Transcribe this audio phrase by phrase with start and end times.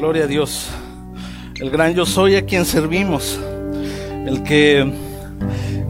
[0.00, 0.66] Gloria a Dios.
[1.56, 3.38] El gran yo soy a quien servimos.
[4.26, 4.90] El que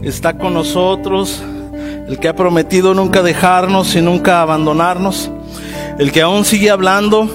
[0.03, 1.41] está con nosotros.
[2.09, 5.31] El que ha prometido nunca dejarnos y nunca abandonarnos.
[5.97, 7.29] El que aún sigue hablando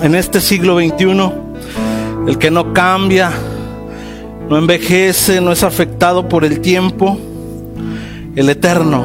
[0.00, 1.32] en este siglo XXI.
[2.26, 3.30] El que no cambia,
[4.48, 7.18] no envejece, no es afectado por el tiempo.
[8.34, 9.04] El eterno.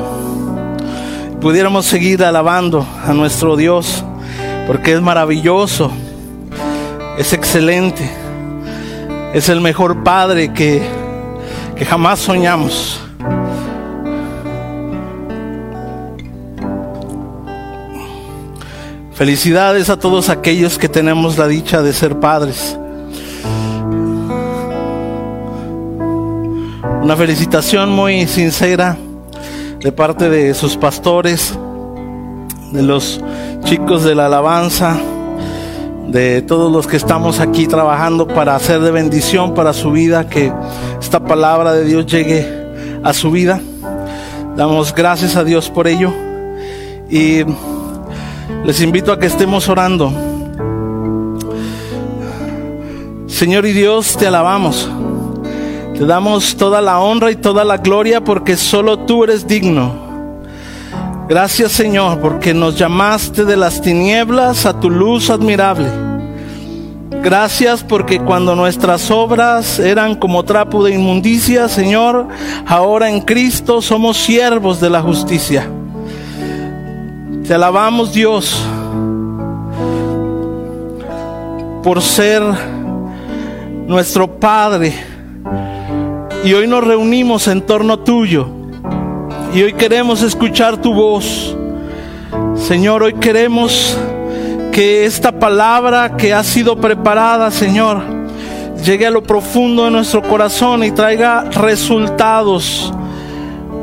[1.42, 4.06] Pudiéramos seguir alabando a nuestro Dios
[4.68, 5.92] porque es maravilloso
[7.18, 8.10] es excelente,
[9.34, 10.82] es el mejor Padre que,
[11.76, 13.00] que jamás soñamos.
[19.14, 22.78] Felicidades a todos aquellos que tenemos la dicha de ser padres.
[27.04, 28.98] Una felicitación muy sincera
[29.80, 31.54] de parte de sus pastores,
[32.72, 33.20] de los
[33.64, 34.98] chicos de la alabanza,
[36.08, 40.52] de todos los que estamos aquí trabajando para hacer de bendición para su vida, que
[41.00, 42.48] esta palabra de Dios llegue
[43.04, 43.62] a su vida.
[44.56, 46.12] Damos gracias a Dios por ello
[47.10, 47.44] y
[48.66, 50.12] les invito a que estemos orando.
[53.28, 54.90] Señor y Dios, te alabamos.
[55.98, 60.01] Te damos toda la honra y toda la gloria porque solo tú eres digno.
[61.32, 65.88] Gracias Señor porque nos llamaste de las tinieblas a tu luz admirable.
[67.24, 72.28] Gracias porque cuando nuestras obras eran como trapo de inmundicia, Señor,
[72.68, 75.70] ahora en Cristo somos siervos de la justicia.
[77.48, 78.62] Te alabamos Dios
[81.82, 82.44] por ser
[83.88, 84.94] nuestro Padre.
[86.44, 88.61] Y hoy nos reunimos en torno tuyo
[89.54, 91.56] y hoy queremos escuchar tu voz.
[92.56, 93.98] Señor, hoy queremos
[94.72, 98.02] que esta palabra que ha sido preparada, Señor,
[98.86, 102.94] llegue a lo profundo de nuestro corazón y traiga resultados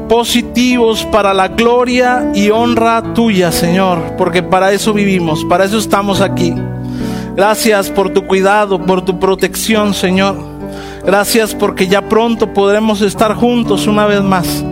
[0.09, 6.22] positivos para la gloria y honra tuya, Señor, porque para eso vivimos, para eso estamos
[6.22, 6.54] aquí.
[7.37, 10.37] Gracias por tu cuidado, por tu protección, Señor.
[11.04, 14.64] Gracias porque ya pronto podremos estar juntos una vez más.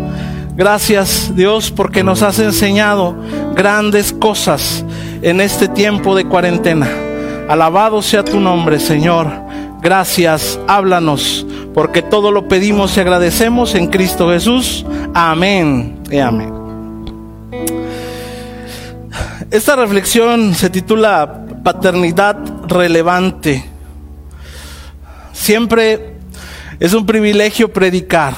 [0.56, 3.14] Gracias Dios porque nos has enseñado
[3.54, 4.86] grandes cosas
[5.20, 6.88] en este tiempo de cuarentena.
[7.46, 9.30] Alabado sea tu nombre, Señor.
[9.82, 14.86] Gracias, háblanos, porque todo lo pedimos y agradecemos en Cristo Jesús.
[15.12, 16.54] Amén y amén.
[19.50, 23.62] Esta reflexión se titula Paternidad relevante.
[25.34, 26.14] Siempre
[26.80, 28.34] es un privilegio predicar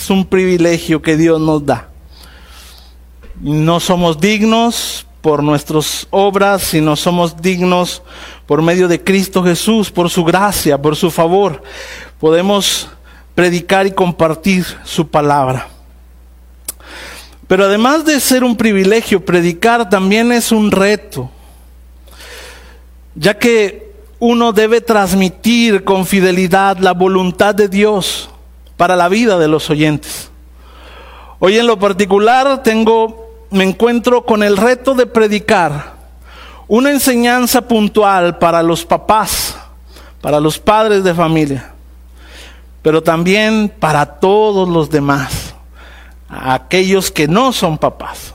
[0.00, 1.90] es un privilegio que Dios nos da.
[3.38, 8.02] No somos dignos por nuestras obras, sino somos dignos
[8.46, 11.62] por medio de Cristo Jesús, por su gracia, por su favor.
[12.18, 12.88] Podemos
[13.34, 15.68] predicar y compartir su palabra.
[17.46, 21.30] Pero además de ser un privilegio, predicar también es un reto,
[23.14, 28.30] ya que uno debe transmitir con fidelidad la voluntad de Dios
[28.80, 30.30] para la vida de los oyentes.
[31.38, 35.96] Hoy en lo particular tengo, me encuentro con el reto de predicar
[36.66, 39.54] una enseñanza puntual para los papás,
[40.22, 41.74] para los padres de familia,
[42.80, 45.54] pero también para todos los demás,
[46.30, 48.32] aquellos que no son papás,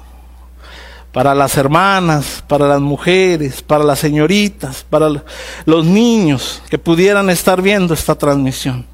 [1.12, 5.09] para las hermanas, para las mujeres, para las señoritas, para
[5.66, 8.85] los niños que pudieran estar viendo esta transmisión.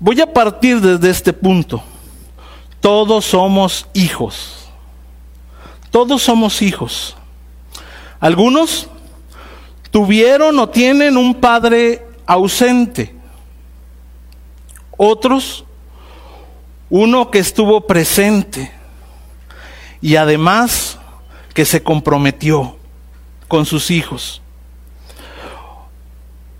[0.00, 1.82] Voy a partir desde este punto.
[2.80, 4.68] Todos somos hijos.
[5.90, 7.16] Todos somos hijos.
[8.20, 8.88] Algunos
[9.90, 13.14] tuvieron o tienen un padre ausente.
[14.96, 15.64] Otros,
[16.90, 18.72] uno que estuvo presente
[20.00, 20.98] y además
[21.54, 22.76] que se comprometió
[23.48, 24.42] con sus hijos.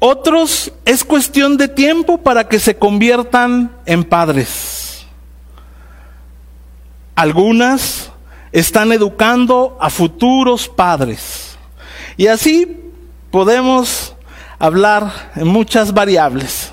[0.01, 5.07] Otros es cuestión de tiempo para que se conviertan en padres.
[7.17, 8.13] Algunas
[8.53, 11.59] están educando a futuros padres.
[12.17, 12.93] Y así
[13.33, 14.15] podemos
[14.61, 16.73] hablar en muchas variables.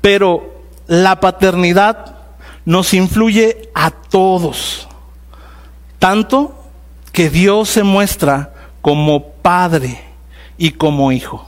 [0.00, 2.16] Pero la paternidad
[2.64, 4.88] nos influye a todos.
[5.98, 6.54] Tanto
[7.12, 10.02] que Dios se muestra como padre
[10.56, 11.46] y como hijo.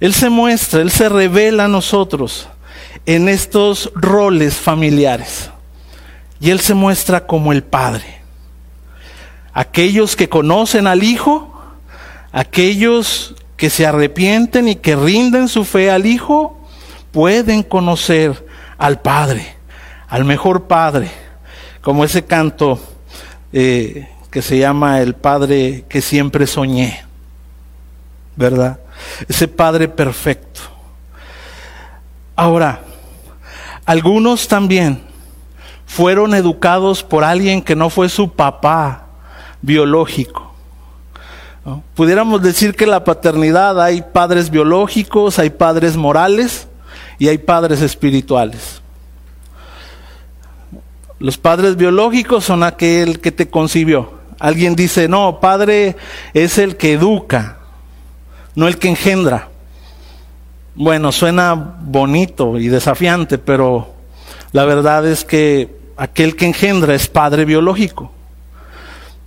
[0.00, 2.48] Él se muestra, Él se revela a nosotros
[3.06, 5.50] en estos roles familiares.
[6.40, 8.20] Y Él se muestra como el Padre.
[9.52, 11.50] Aquellos que conocen al Hijo,
[12.32, 16.56] Aquellos que se arrepienten y que rinden su fe al Hijo
[17.10, 18.46] pueden conocer
[18.78, 19.56] al Padre,
[20.08, 21.10] al mejor Padre,
[21.80, 22.78] como ese canto
[23.52, 27.04] eh, que se llama El Padre que siempre soñé,
[28.36, 28.78] ¿verdad?
[29.28, 30.60] Ese Padre perfecto.
[32.36, 32.80] Ahora,
[33.84, 35.02] algunos también
[35.86, 39.06] fueron educados por alguien que no fue su papá
[39.60, 40.50] biológico.
[41.94, 46.68] Pudiéramos decir que la paternidad hay padres biológicos, hay padres morales
[47.18, 48.80] y hay padres espirituales.
[51.18, 54.14] Los padres biológicos son aquel que te concibió.
[54.38, 55.96] Alguien dice, no, padre
[56.32, 57.58] es el que educa,
[58.54, 59.48] no el que engendra.
[60.74, 63.94] Bueno, suena bonito y desafiante, pero
[64.52, 68.12] la verdad es que aquel que engendra es padre biológico.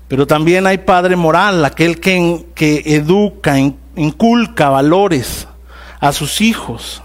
[0.07, 3.57] Pero también hay padre moral, aquel que, que educa,
[3.95, 5.47] inculca valores
[5.99, 7.01] a sus hijos,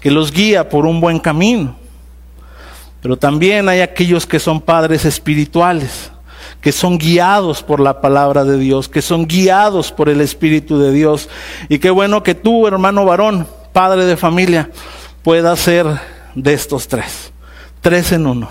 [0.00, 1.76] que los guía por un buen camino.
[3.00, 6.10] Pero también hay aquellos que son padres espirituales,
[6.60, 10.92] que son guiados por la palabra de Dios, que son guiados por el Espíritu de
[10.92, 11.28] Dios.
[11.68, 14.70] Y qué bueno que tú, hermano varón, padre de familia,
[15.22, 15.86] puedas ser
[16.34, 17.32] de estos tres,
[17.80, 18.48] tres en uno.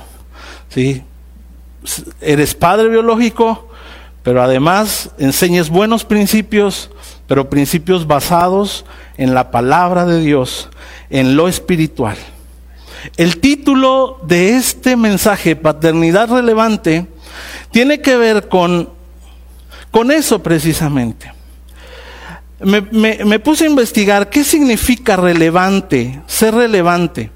[0.69, 1.03] ¿sí?
[2.21, 3.69] Eres padre biológico,
[4.23, 6.89] pero además enseñes buenos principios,
[7.27, 8.85] pero principios basados
[9.17, 10.69] en la palabra de Dios,
[11.09, 12.17] en lo espiritual.
[13.17, 17.07] El título de este mensaje, Paternidad Relevante,
[17.73, 18.87] tiene que ver con,
[19.89, 21.33] con eso precisamente.
[22.59, 22.81] Me,
[23.25, 27.31] me, puse a investigar qué significa relevante, ser relevante.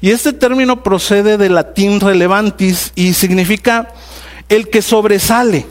[0.00, 3.88] Y este término procede del latín relevantis y significa
[4.48, 5.64] el que sobresale,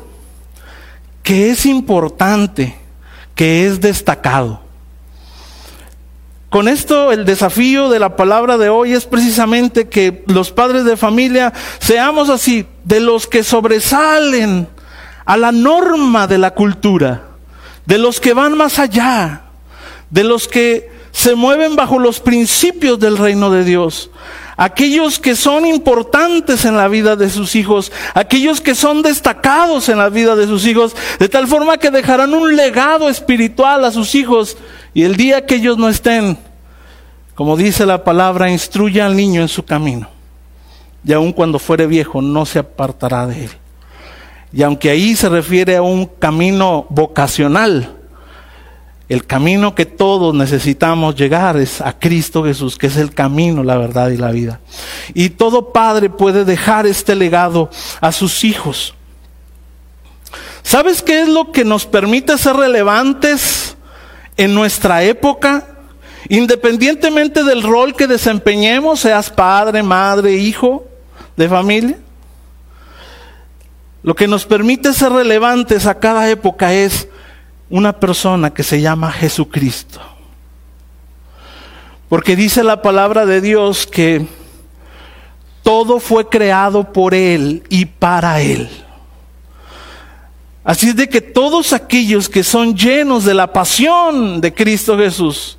[1.21, 2.75] que es importante,
[3.35, 4.61] que es destacado.
[6.57, 10.97] Con esto el desafío de la palabra de hoy es precisamente que los padres de
[10.97, 14.67] familia seamos así, de los que sobresalen
[15.23, 17.25] a la norma de la cultura,
[17.85, 19.43] de los que van más allá,
[20.09, 24.09] de los que se mueven bajo los principios del reino de Dios,
[24.57, 29.99] aquellos que son importantes en la vida de sus hijos, aquellos que son destacados en
[29.99, 34.15] la vida de sus hijos, de tal forma que dejarán un legado espiritual a sus
[34.15, 34.57] hijos
[34.95, 36.39] y el día que ellos no estén,
[37.37, 40.09] como dice la palabra, instruya al niño en su camino.
[41.05, 43.51] Y aun cuando fuere viejo, no se apartará de él.
[44.51, 47.95] Y aunque ahí se refiere a un camino vocacional,
[49.07, 53.77] el camino que todos necesitamos llegar es a Cristo Jesús, que es el camino, la
[53.77, 54.59] verdad y la vida.
[55.13, 57.69] Y todo padre puede dejar este legado
[58.01, 58.95] a sus hijos.
[60.63, 63.77] ¿Sabes qué es lo que nos permite ser relevantes
[64.37, 65.76] en nuestra época,
[66.29, 70.85] independientemente del rol que desempeñemos, seas padre, madre, hijo
[71.35, 71.97] de familia,
[74.03, 77.07] lo que nos permite ser relevantes a cada época es
[77.69, 79.99] una persona que se llama Jesucristo.
[82.09, 84.25] Porque dice la palabra de Dios que
[85.61, 88.69] todo fue creado por Él y para Él.
[90.63, 95.56] Así es de que todos aquellos que son llenos de la pasión de Cristo Jesús,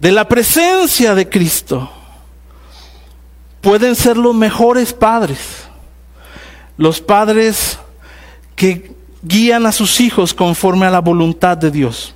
[0.00, 1.90] de la presencia de Cristo,
[3.60, 5.38] pueden ser los mejores padres.
[6.76, 7.78] Los padres
[8.54, 12.14] que guían a sus hijos conforme a la voluntad de Dios.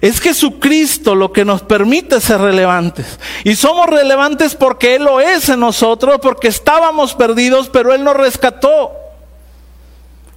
[0.00, 3.18] Es Jesucristo lo que nos permite ser relevantes.
[3.44, 8.16] Y somos relevantes porque Él lo es en nosotros, porque estábamos perdidos, pero Él nos
[8.16, 8.92] rescató.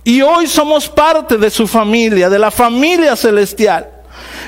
[0.03, 3.96] Y hoy somos parte de su familia, de la familia celestial.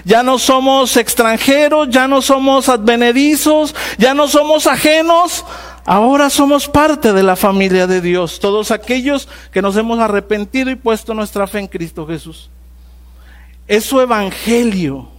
[0.06, 5.46] Ya no somos extranjeros, ya no somos advenedizos, ya no somos ajenos.
[5.86, 10.76] Ahora somos parte de la familia de Dios, todos aquellos que nos hemos arrepentido y
[10.76, 12.50] puesto nuestra fe en Cristo Jesús.
[13.68, 15.10] Es su evangelio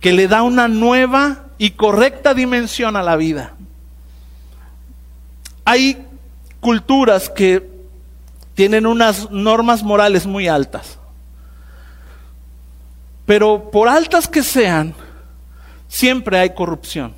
[0.00, 3.54] que le da una nueva y correcta dimensión a la vida.
[5.64, 6.04] Hay
[6.60, 7.70] culturas que
[8.54, 10.98] tienen unas normas morales muy altas.
[13.26, 14.94] Pero por altas que sean,
[15.88, 17.14] siempre hay corrupción.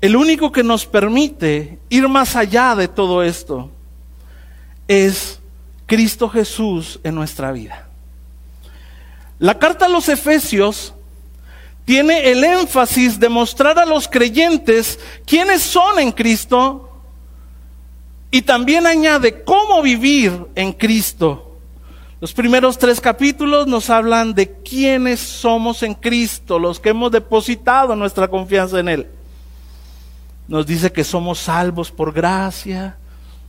[0.00, 3.70] El único que nos permite ir más allá de todo esto
[4.88, 5.38] es
[5.86, 7.86] Cristo Jesús en nuestra vida.
[9.38, 10.94] La carta a los Efesios
[11.84, 16.90] tiene el énfasis de mostrar a los creyentes quiénes son en Cristo
[18.30, 21.51] y también añade cómo vivir en Cristo
[22.22, 27.96] Los primeros tres capítulos nos hablan de quiénes somos en Cristo, los que hemos depositado
[27.96, 29.08] nuestra confianza en Él.
[30.46, 32.96] Nos dice que somos salvos por gracia.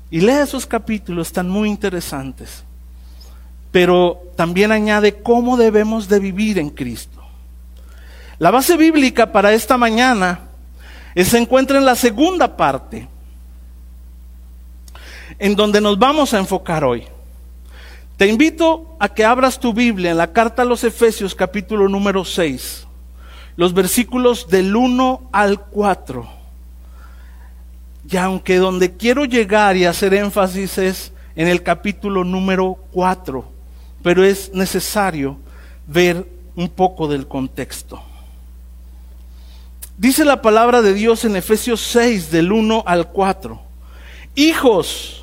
[0.09, 2.63] Y lee esos capítulos, están muy interesantes.
[3.71, 7.21] Pero también añade cómo debemos de vivir en Cristo.
[8.39, 10.39] La base bíblica para esta mañana
[11.15, 13.07] se encuentra en la segunda parte,
[15.37, 17.05] en donde nos vamos a enfocar hoy.
[18.23, 22.23] Te invito a que abras tu Biblia en la carta a los Efesios capítulo número
[22.23, 22.87] 6,
[23.57, 26.25] los versículos del 1 al 4.
[28.09, 33.43] Y aunque donde quiero llegar y hacer énfasis es en el capítulo número 4,
[34.01, 35.37] pero es necesario
[35.85, 36.25] ver
[36.55, 38.01] un poco del contexto.
[39.97, 43.59] Dice la palabra de Dios en Efesios 6 del 1 al 4.
[44.35, 45.22] Hijos,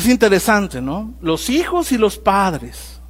[0.00, 1.12] es interesante, ¿no?
[1.20, 3.00] Los hijos y los padres.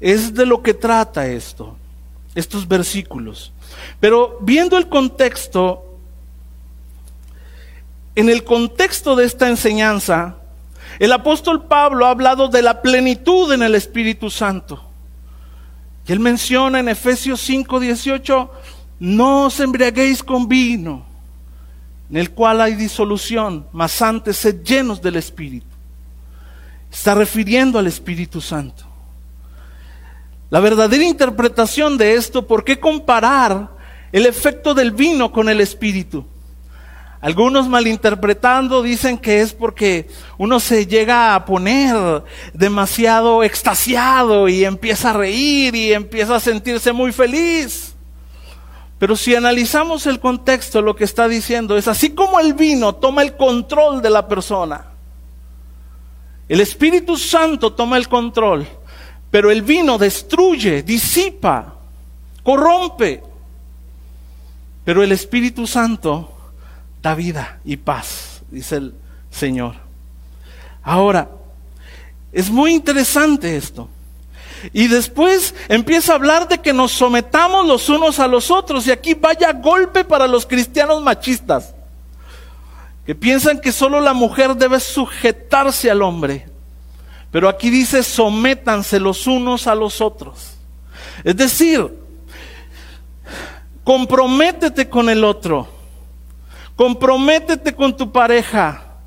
[0.00, 1.76] Es de lo que trata esto,
[2.34, 3.52] estos versículos.
[3.98, 5.98] Pero viendo el contexto,
[8.14, 10.36] en el contexto de esta enseñanza,
[10.98, 14.84] el apóstol Pablo ha hablado de la plenitud en el Espíritu Santo.
[16.06, 18.50] Y él menciona en Efesios 5, 18,
[19.00, 21.06] no os embriaguéis con vino,
[22.10, 25.67] en el cual hay disolución, mas antes sed llenos del Espíritu.
[26.90, 28.84] Está refiriendo al Espíritu Santo.
[30.50, 33.70] La verdadera interpretación de esto, ¿por qué comparar
[34.12, 36.24] el efecto del vino con el Espíritu?
[37.20, 42.22] Algunos malinterpretando dicen que es porque uno se llega a poner
[42.54, 47.96] demasiado extasiado y empieza a reír y empieza a sentirse muy feliz.
[48.98, 53.22] Pero si analizamos el contexto, lo que está diciendo es, así como el vino toma
[53.22, 54.87] el control de la persona,
[56.48, 58.66] el Espíritu Santo toma el control,
[59.30, 61.74] pero el vino destruye, disipa,
[62.42, 63.22] corrompe.
[64.84, 66.32] Pero el Espíritu Santo
[67.02, 68.94] da vida y paz, dice el
[69.30, 69.74] Señor.
[70.82, 71.28] Ahora,
[72.32, 73.88] es muy interesante esto.
[74.72, 78.86] Y después empieza a hablar de que nos sometamos los unos a los otros.
[78.86, 81.74] Y aquí vaya golpe para los cristianos machistas,
[83.08, 86.46] que piensan que solo la mujer debe sujetarse al hombre.
[87.30, 90.58] Pero aquí dice, sométanse los unos a los otros.
[91.24, 91.88] Es decir,
[93.82, 95.66] comprométete con el otro.
[96.76, 98.98] Comprométete con tu pareja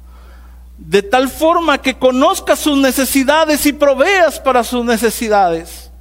[0.79, 5.91] de tal forma que conozcas sus necesidades y proveas para sus necesidades.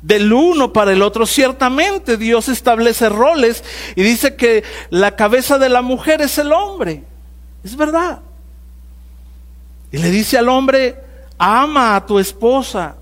[0.00, 3.64] Del uno para el otro, ciertamente Dios establece roles
[3.96, 7.06] y dice que la cabeza de la mujer es el hombre.
[7.64, 8.20] Es verdad.
[9.90, 10.96] Y le dice al hombre,
[11.38, 12.96] ama a tu esposa.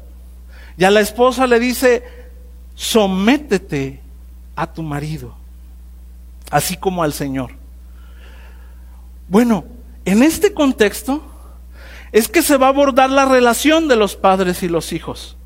[0.77, 2.03] Y a la esposa le dice,
[2.75, 4.01] sométete
[4.57, 5.35] a tu marido,
[6.51, 7.53] así como al Señor.
[9.29, 9.65] Bueno,
[10.05, 11.23] en este contexto
[12.13, 15.37] es que se va a abordar la relación de los padres y los hijos.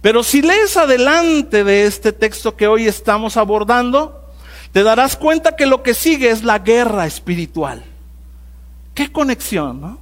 [0.00, 4.32] Pero si lees adelante de este texto que hoy estamos abordando,
[4.72, 7.84] te darás cuenta que lo que sigue es la guerra espiritual.
[8.94, 9.98] ¿Qué conexión, no?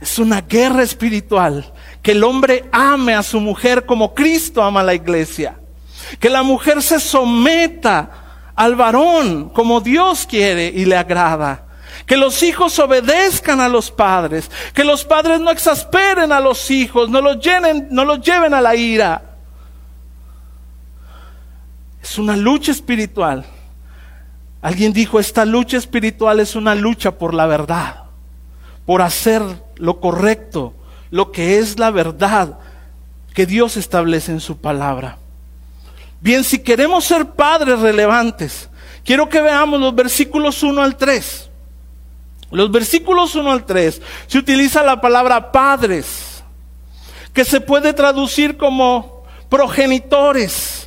[0.00, 1.72] Es una guerra espiritual.
[2.02, 5.58] Que el hombre ame a su mujer como Cristo ama a la iglesia.
[6.18, 8.10] Que la mujer se someta
[8.54, 11.66] al varón como Dios quiere y le agrada.
[12.06, 14.50] Que los hijos obedezcan a los padres.
[14.72, 18.60] Que los padres no exasperen a los hijos, no los, llenen, no los lleven a
[18.60, 19.22] la ira.
[22.02, 23.44] Es una lucha espiritual.
[24.62, 28.04] Alguien dijo, esta lucha espiritual es una lucha por la verdad,
[28.84, 29.42] por hacer
[29.76, 30.74] lo correcto,
[31.10, 32.58] lo que es la verdad
[33.34, 35.16] que Dios establece en su palabra.
[36.20, 38.68] Bien, si queremos ser padres relevantes,
[39.04, 41.48] quiero que veamos los versículos 1 al 3.
[42.50, 46.42] Los versículos 1 al 3 se utiliza la palabra padres,
[47.32, 50.79] que se puede traducir como progenitores.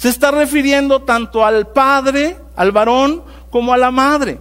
[0.00, 4.40] Se está refiriendo tanto al padre, al varón, como a la madre.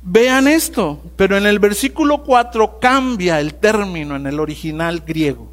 [0.00, 5.46] Vean esto, pero en el versículo 4 cambia el término en el original griego.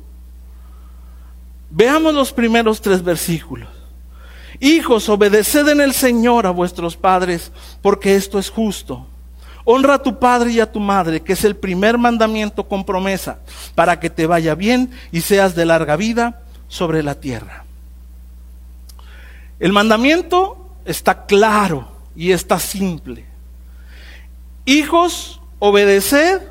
[1.70, 3.68] Veamos los primeros tres versículos.
[4.62, 9.06] Hijos, obedeced en el Señor a vuestros padres, porque esto es justo.
[9.66, 13.40] Honra a tu padre y a tu madre, que es el primer mandamiento con promesa,
[13.76, 16.43] para que te vaya bien y seas de larga vida
[16.74, 17.65] sobre la tierra.
[19.60, 23.25] El mandamiento está claro y está simple.
[24.65, 26.42] Hijos, obedeced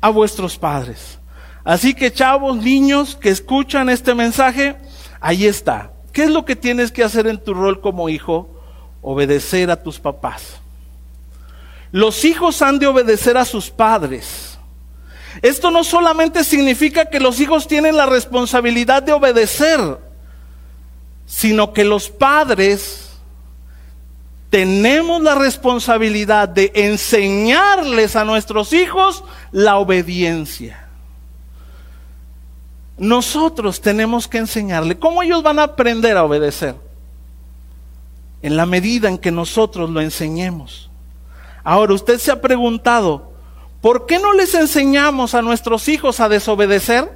[0.00, 1.18] a vuestros padres.
[1.64, 4.74] Así que chavos, niños que escuchan este mensaje,
[5.20, 5.92] ahí está.
[6.14, 8.48] ¿Qué es lo que tienes que hacer en tu rol como hijo?
[9.02, 10.62] Obedecer a tus papás.
[11.92, 14.57] Los hijos han de obedecer a sus padres.
[15.42, 19.98] Esto no solamente significa que los hijos tienen la responsabilidad de obedecer,
[21.26, 23.08] sino que los padres
[24.50, 30.88] tenemos la responsabilidad de enseñarles a nuestros hijos la obediencia.
[32.96, 36.74] Nosotros tenemos que enseñarle cómo ellos van a aprender a obedecer.
[38.40, 40.90] En la medida en que nosotros lo enseñemos.
[41.62, 43.32] Ahora, usted se ha preguntado,
[43.80, 47.10] ¿por qué no les enseñamos a nuestros hijos a desobedecer?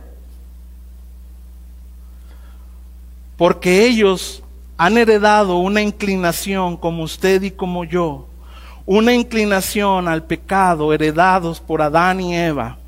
[3.37, 4.43] Porque ellos
[4.77, 8.29] han heredado una inclinación como usted y como yo,
[8.87, 12.79] una inclinación al pecado heredados por Adán y Eva.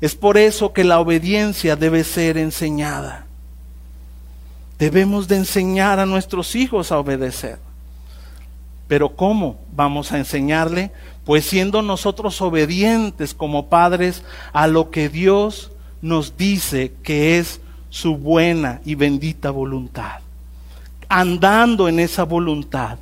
[0.00, 3.26] Es por eso que la obediencia debe ser enseñada.
[4.78, 7.58] Debemos de enseñar a nuestros hijos a obedecer.
[8.88, 10.90] Pero ¿cómo vamos a enseñarle?
[11.30, 15.70] Pues siendo nosotros obedientes como padres a lo que Dios
[16.02, 20.22] nos dice que es su buena y bendita voluntad.
[21.08, 22.98] Andando en esa voluntad,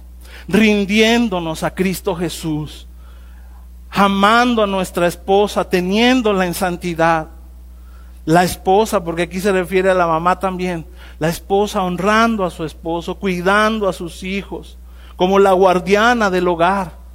[0.46, 2.86] rindiéndonos a Cristo Jesús,
[3.88, 7.28] amando a nuestra esposa, teniéndola en santidad.
[8.26, 10.84] La esposa, porque aquí se refiere a la mamá también,
[11.18, 14.76] la esposa honrando a su esposo, cuidando a sus hijos,
[15.16, 17.07] como la guardiana del hogar,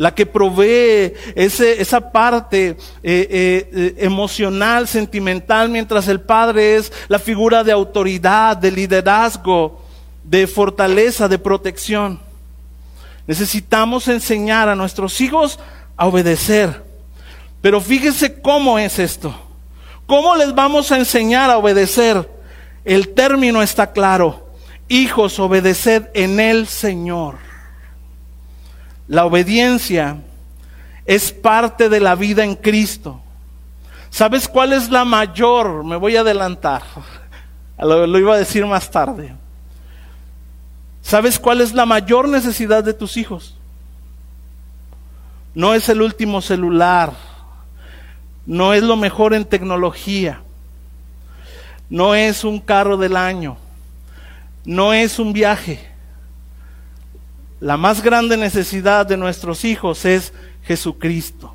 [0.00, 7.18] la que provee esa parte eh, eh, eh, emocional, sentimental, mientras el padre es la
[7.18, 9.84] figura de autoridad, de liderazgo,
[10.24, 12.18] de fortaleza, de protección.
[13.26, 15.58] Necesitamos enseñar a nuestros hijos
[15.98, 16.82] a obedecer.
[17.60, 19.34] Pero fíjense cómo es esto.
[20.06, 22.26] ¿Cómo les vamos a enseñar a obedecer?
[22.86, 24.48] El término está claro.
[24.88, 27.49] Hijos, obedeced en el Señor.
[29.10, 30.18] La obediencia
[31.04, 33.20] es parte de la vida en Cristo.
[34.08, 35.82] ¿Sabes cuál es la mayor?
[35.82, 36.82] Me voy a adelantar.
[37.80, 39.34] Lo, iba a decir más tarde.
[41.02, 43.56] ¿Sabes cuál es la mayor necesidad de tus hijos?
[45.56, 47.12] No es el último celular,
[48.46, 50.40] no es lo mejor en tecnología,
[51.88, 53.56] no es un carro del año,
[54.64, 55.89] no es un viaje.
[57.60, 60.32] La más grande necesidad de nuestros hijos es
[60.64, 61.54] Jesucristo.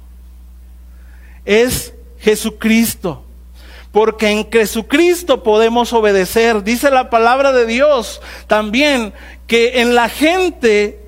[1.44, 3.26] Es Jesucristo
[3.96, 6.62] porque en Jesucristo podemos obedecer.
[6.66, 9.14] Dice la palabra de Dios también
[9.48, 11.00] que en la gente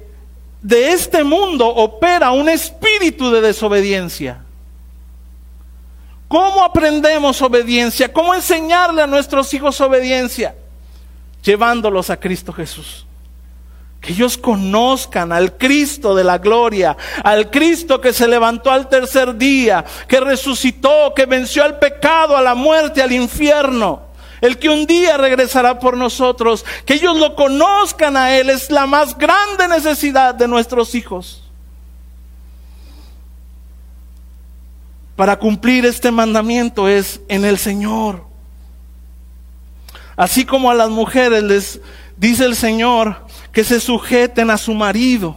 [0.61, 4.45] de este mundo opera un espíritu de desobediencia.
[6.29, 8.13] ¿Cómo aprendemos obediencia?
[8.13, 10.55] ¿Cómo enseñarle a nuestros hijos obediencia?
[11.43, 13.06] Llevándolos a Cristo Jesús.
[14.01, 19.35] Que ellos conozcan al Cristo de la gloria, al Cristo que se levantó al tercer
[19.35, 24.07] día, que resucitó, que venció al pecado, a la muerte, al infierno.
[24.39, 28.85] El que un día regresará por nosotros, que ellos lo conozcan a Él, es la
[28.85, 31.43] más grande necesidad de nuestros hijos.
[35.15, 38.23] Para cumplir este mandamiento es en el Señor.
[40.15, 41.81] Así como a las mujeres les
[42.17, 43.26] dice el Señor,
[43.57, 45.35] que se sujeten a su marido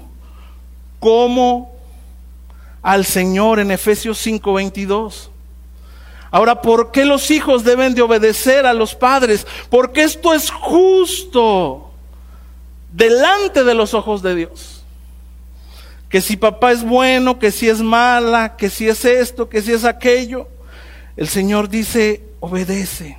[0.98, 1.74] como
[2.82, 5.30] al Señor en Efesios 5:22.
[6.30, 9.46] Ahora, ¿por qué los hijos deben de obedecer a los padres?
[9.70, 11.92] Porque esto es justo
[12.92, 14.84] delante de los ojos de Dios.
[16.10, 19.72] Que si papá es bueno, que si es mala, que si es esto, que si
[19.72, 20.46] es aquello,
[21.16, 23.16] el Señor dice, obedece.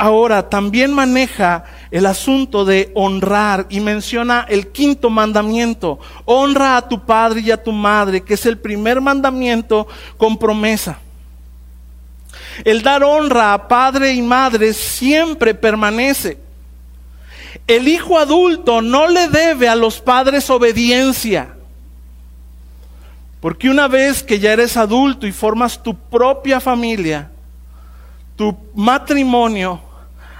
[0.00, 5.98] Ahora también maneja el asunto de honrar y menciona el quinto mandamiento.
[6.24, 9.86] Honra a tu padre y a tu madre, que es el primer mandamiento
[10.16, 10.98] con promesa.
[12.64, 16.38] El dar honra a padre y madre siempre permanece.
[17.66, 21.56] El hijo adulto no le debe a los padres obediencia.
[23.40, 27.30] Porque una vez que ya eres adulto y formas tu propia familia,
[28.36, 29.89] tu matrimonio,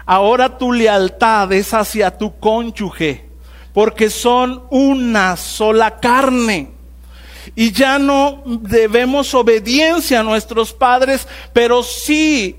[0.06, 3.28] ahora tu lealtad es hacia tu cónyuge,
[3.72, 6.70] porque son una sola carne.
[7.54, 12.56] Y ya no debemos obediencia a nuestros padres, pero sí,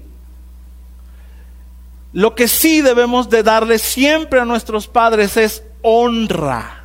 [2.13, 6.80] lo que sí debemos de darle siempre a nuestros padres es honra.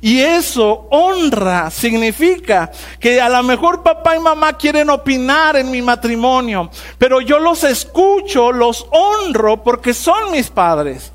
[0.00, 5.82] Y eso, honra, significa que a lo mejor papá y mamá quieren opinar en mi
[5.82, 11.12] matrimonio, pero yo los escucho, los honro porque son mis padres.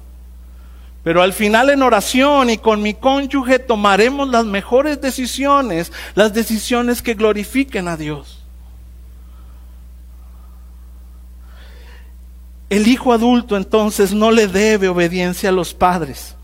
[1.03, 7.01] Pero al final en oración y con mi cónyuge tomaremos las mejores decisiones, las decisiones
[7.01, 8.43] que glorifiquen a Dios.
[12.69, 16.37] El hijo adulto entonces no le debe obediencia a los padres.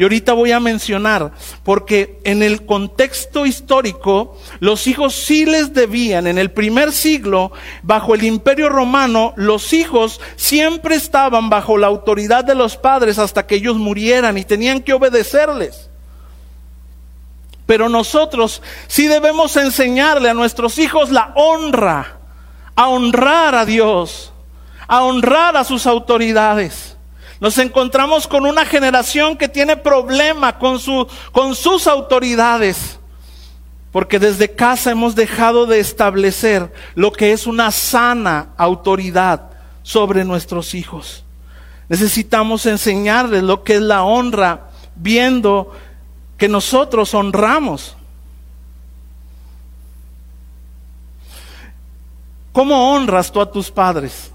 [0.00, 1.32] Y ahorita voy a mencionar,
[1.62, 8.14] porque en el contexto histórico, los hijos sí les debían, en el primer siglo, bajo
[8.14, 13.56] el imperio romano, los hijos siempre estaban bajo la autoridad de los padres hasta que
[13.56, 15.90] ellos murieran y tenían que obedecerles.
[17.66, 22.20] Pero nosotros sí debemos enseñarle a nuestros hijos la honra,
[22.74, 24.32] a honrar a Dios,
[24.88, 26.96] a honrar a sus autoridades.
[27.40, 32.98] Nos encontramos con una generación que tiene problema con, su, con sus autoridades.
[33.92, 39.50] Porque desde casa hemos dejado de establecer lo que es una sana autoridad
[39.82, 41.24] sobre nuestros hijos.
[41.88, 45.72] Necesitamos enseñarles lo que es la honra, viendo
[46.36, 47.96] que nosotros honramos.
[52.52, 54.30] ¿Cómo honras tú a tus padres?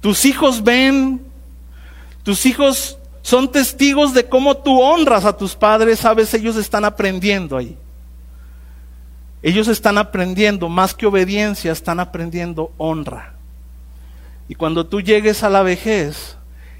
[0.00, 1.31] Tus hijos ven
[2.22, 7.56] tus hijos son testigos de cómo tú honras a tus padres, sabes, ellos están aprendiendo
[7.56, 7.76] ahí.
[9.42, 13.34] Ellos están aprendiendo, más que obediencia, están aprendiendo honra.
[14.48, 16.36] Y cuando tú llegues a la vejez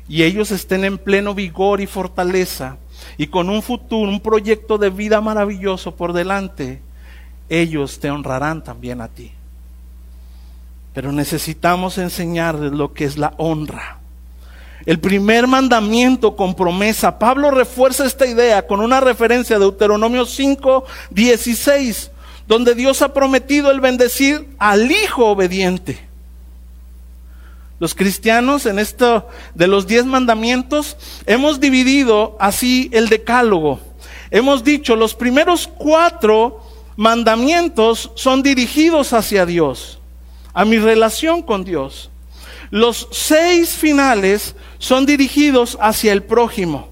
[0.09, 2.77] y ellos estén en pleno vigor y fortaleza
[3.17, 6.83] y con un futuro, un proyecto de vida maravilloso por delante,
[7.49, 9.33] ellos te honrarán también a ti.
[10.95, 14.02] Pero necesitamos enseñarles lo que es la honra.
[14.85, 17.19] El primer mandamiento con promesa.
[17.19, 22.11] Pablo refuerza esta idea con una referencia de Deuteronomio 5, 16,
[22.49, 26.13] donde Dios ha prometido el bendecir al hijo obediente.
[27.79, 33.81] Los cristianos en esto de los diez mandamientos hemos dividido así el decálogo.
[34.31, 36.63] Hemos dicho los primeros cuatro
[36.97, 39.99] mandamientos son dirigidos hacia Dios,
[40.55, 42.12] a mi relación con Dios.
[42.73, 46.89] Los seis finales son dirigidos hacia el prójimo.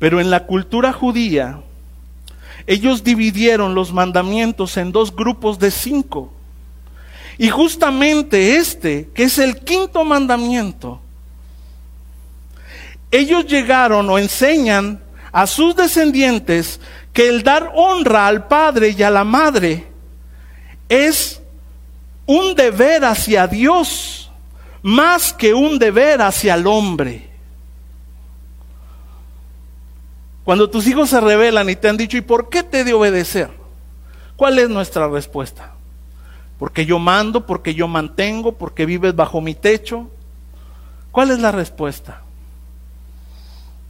[0.00, 1.60] Pero en la cultura judía,
[2.66, 6.32] ellos dividieron los mandamientos en dos grupos de cinco.
[7.38, 11.00] Y justamente este, que es el quinto mandamiento,
[13.12, 16.80] ellos llegaron o enseñan a sus descendientes
[17.12, 19.86] que el dar honra al padre y a la madre
[20.88, 21.39] es
[22.30, 24.30] un deber hacia Dios
[24.82, 27.28] más que un deber hacia el hombre.
[30.44, 33.50] Cuando tus hijos se rebelan y te han dicho, ¿y por qué te de obedecer?
[34.36, 35.74] ¿Cuál es nuestra respuesta?
[36.56, 40.08] Porque yo mando, porque yo mantengo, porque vives bajo mi techo.
[41.10, 42.22] ¿Cuál es la respuesta?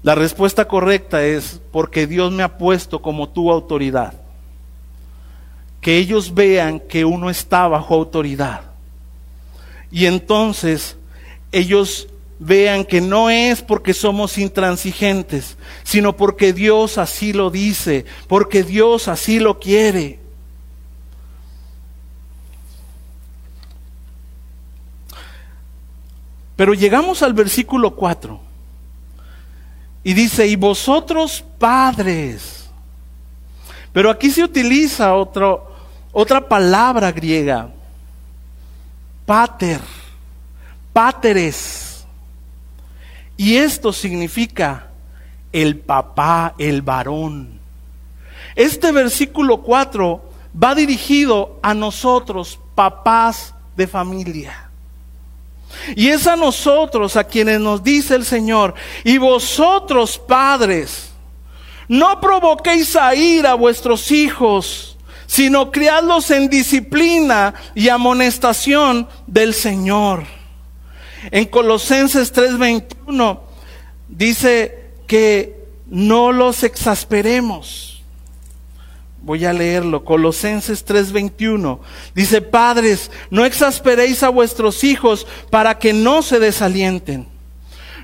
[0.02, 4.14] La respuesta correcta es porque Dios me ha puesto como tu autoridad.
[5.80, 8.70] Que ellos vean que uno está bajo autoridad
[9.90, 10.96] y entonces
[11.52, 18.62] ellos vean que no es porque somos intransigentes, sino porque Dios así lo dice, porque
[18.62, 20.20] Dios así lo quiere.
[26.56, 28.40] Pero llegamos al versículo 4
[30.04, 32.70] y dice, y vosotros padres.
[33.92, 35.69] Pero aquí se utiliza otro,
[36.12, 37.70] otra palabra griega
[39.30, 39.80] pater,
[40.92, 42.04] pateres.
[43.36, 44.88] Y esto significa
[45.52, 47.60] el papá, el varón.
[48.56, 50.24] Este versículo 4
[50.60, 54.68] va dirigido a nosotros, papás de familia.
[55.94, 61.12] Y es a nosotros a quienes nos dice el Señor, y vosotros padres,
[61.86, 64.89] no provoquéis a ir a vuestros hijos
[65.30, 70.24] sino criadlos en disciplina y amonestación del Señor.
[71.30, 73.38] En Colosenses 3:21
[74.08, 78.02] dice que no los exasperemos.
[79.22, 80.04] Voy a leerlo.
[80.04, 81.78] Colosenses 3:21.
[82.12, 87.28] Dice, padres, no exasperéis a vuestros hijos para que no se desalienten.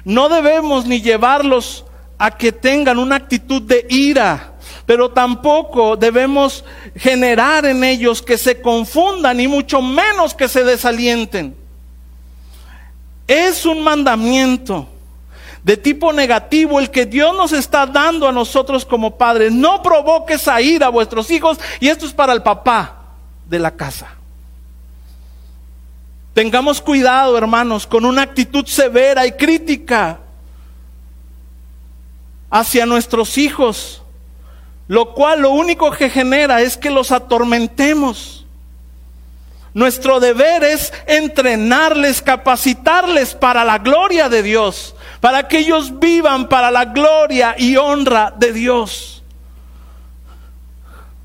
[0.05, 1.87] No debemos ni llevarlos
[2.19, 4.56] a que tengan una actitud de ira,
[4.87, 6.65] pero tampoco debemos
[6.97, 11.57] generar en ellos que se confundan y mucho menos que se desalienten.
[13.27, 14.89] Es un mandamiento
[15.65, 19.53] de tipo negativo el que Dios nos está dando a nosotros como padres.
[19.53, 23.03] No provoques a ira a vuestros hijos y esto es para el papá
[23.49, 24.15] de la casa.
[26.35, 30.21] Tengamos cuidado, hermanos, con una actitud severa y crítica
[32.51, 34.03] hacia nuestros hijos,
[34.89, 38.45] lo cual lo único que genera es que los atormentemos.
[39.75, 44.97] Nuestro deber es entrenarles, capacitarles para la gloria de Dios
[45.27, 49.25] para que ellos vivan para la gloria y honra de Dios.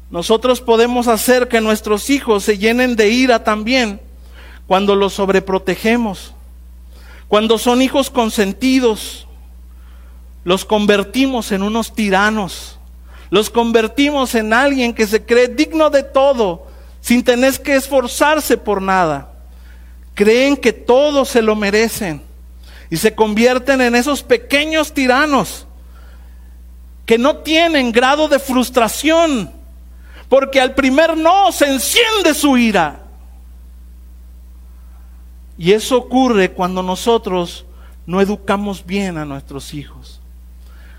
[0.09, 4.01] Nosotros podemos hacer que nuestros hijos se llenen de ira también
[4.65, 6.33] cuando los sobreprotegemos,
[7.27, 9.27] cuando son hijos consentidos,
[10.43, 12.79] los convertimos en unos tiranos,
[13.31, 16.67] los convertimos en alguien que se cree digno de todo,
[16.99, 19.31] sin tener que esforzarse por nada.
[20.13, 22.21] Creen que todo se lo merecen
[22.89, 25.65] y se convierten en esos pequeños tiranos
[27.05, 29.49] que no tienen grado de frustración,
[30.27, 32.99] porque al primer no se enciende su ira.
[35.57, 37.65] Y eso ocurre cuando nosotros
[38.05, 40.19] no educamos bien a nuestros hijos,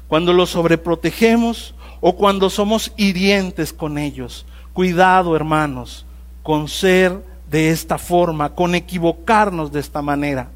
[0.09, 4.45] cuando los sobreprotegemos o cuando somos hirientes con ellos.
[4.75, 6.05] Cuidado, hermanos,
[6.43, 10.49] con ser de esta forma, con equivocarnos de esta manera.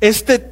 [0.00, 0.50] Este,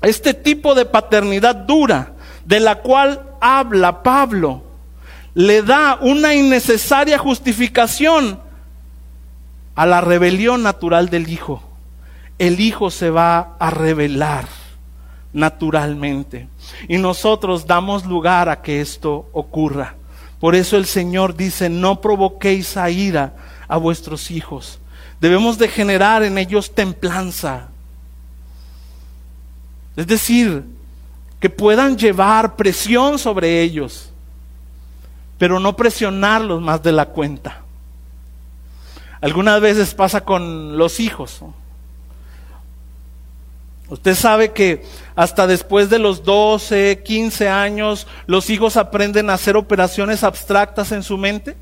[0.00, 2.14] este tipo de paternidad dura,
[2.46, 4.62] de la cual habla Pablo,
[5.34, 8.40] le da una innecesaria justificación
[9.74, 11.62] a la rebelión natural del hijo.
[12.38, 14.57] El hijo se va a rebelar
[15.32, 16.48] naturalmente.
[16.88, 19.94] Y nosotros damos lugar a que esto ocurra.
[20.40, 23.34] Por eso el Señor dice, no provoquéis a ira
[23.66, 24.78] a vuestros hijos.
[25.20, 27.68] Debemos de generar en ellos templanza,
[29.96, 30.64] es decir,
[31.40, 34.12] que puedan llevar presión sobre ellos,
[35.38, 37.62] pero no presionarlos más de la cuenta.
[39.20, 41.40] Algunas veces pasa con los hijos.
[43.90, 44.84] Usted sabe que
[45.16, 51.02] hasta después de los 12, 15 años, los hijos aprenden a hacer operaciones abstractas en
[51.02, 51.56] su mente.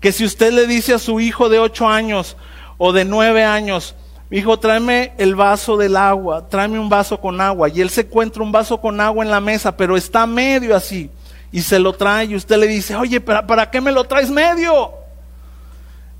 [0.00, 2.36] Que si usted le dice a su hijo de 8 años
[2.78, 3.94] o de 9 años,
[4.30, 7.68] hijo, tráeme el vaso del agua, tráeme un vaso con agua.
[7.68, 11.10] Y él se encuentra un vaso con agua en la mesa, pero está medio así.
[11.52, 14.30] Y se lo trae y usted le dice, oye, ¿para, ¿para qué me lo traes
[14.30, 14.94] medio?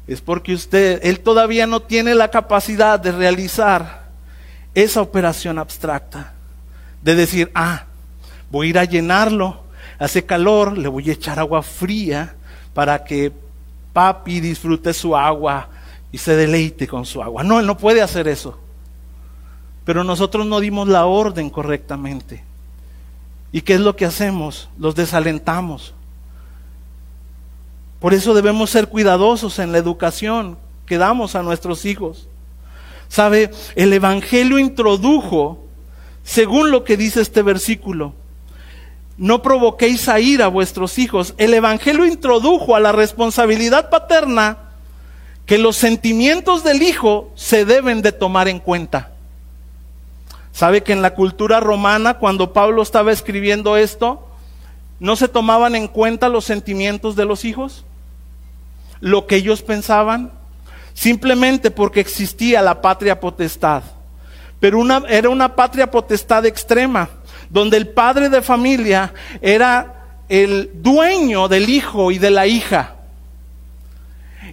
[0.07, 4.02] Es porque usted, él todavía no tiene la capacidad de realizar
[4.75, 6.35] esa operación abstracta.
[7.03, 7.85] De decir, ah,
[8.51, 9.63] voy a ir a llenarlo,
[9.99, 12.37] hace calor, le voy a echar agua fría
[12.75, 13.33] para que
[13.93, 15.69] papi disfrute su agua
[16.11, 17.43] y se deleite con su agua.
[17.43, 18.59] No, Él no puede hacer eso.
[19.85, 22.45] Pero nosotros no dimos la orden correctamente.
[23.51, 24.69] ¿Y qué es lo que hacemos?
[24.79, 25.95] Los desalentamos.
[28.01, 32.29] Por eso debemos ser cuidadosos en la educación que damos a nuestros hijos.
[33.13, 33.51] ¿Sabe?
[33.75, 35.67] El Evangelio introdujo,
[36.25, 38.15] según lo que dice este versículo,
[39.19, 41.35] no provoquéis a ir a vuestros hijos.
[41.37, 44.71] El Evangelio introdujo a la responsabilidad paterna
[45.45, 49.13] que los sentimientos del hijo se deben de tomar en cuenta.
[50.53, 54.27] ¿Sabe que en la cultura romana, cuando Pablo estaba escribiendo esto,
[55.01, 57.85] no se tomaban en cuenta los sentimientos de los hijos?
[59.01, 60.33] Lo que ellos pensaban,
[60.95, 63.83] simplemente porque existía la patria potestad.
[64.61, 67.09] Pero una, era una patria potestad extrema,
[67.51, 72.95] donde el padre de familia era el dueño del hijo y de la hija.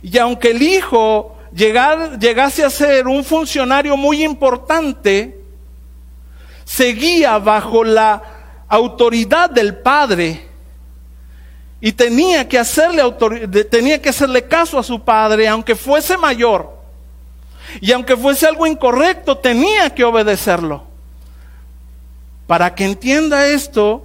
[0.01, 5.39] Y aunque el hijo llegase a ser un funcionario muy importante,
[6.65, 8.21] seguía bajo la
[8.67, 10.48] autoridad del padre
[11.81, 13.03] y tenía que hacerle
[13.69, 16.77] tenía que hacerle caso a su padre aunque fuese mayor.
[17.81, 20.83] Y aunque fuese algo incorrecto tenía que obedecerlo.
[22.47, 24.03] Para que entienda esto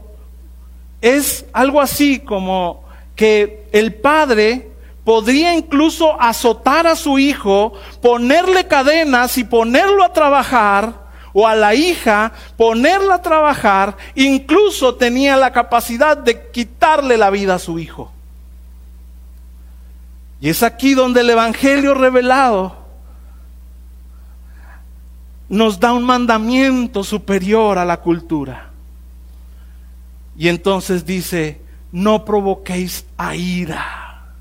[1.01, 2.85] es algo así como
[3.17, 4.71] que el padre
[5.05, 11.04] podría incluso azotar a su hijo, ponerle cadenas y ponerlo a trabajar,
[11.35, 17.57] o a la hija ponerla a trabajar, incluso tenía la capacidad de quitarle la vida
[17.57, 18.11] a su hijo.
[20.40, 22.77] Y es aquí donde el Evangelio revelado
[25.49, 28.70] nos da un mandamiento superior a la cultura.
[30.37, 31.61] Y entonces dice,
[31.92, 34.35] no provoquéis a ira.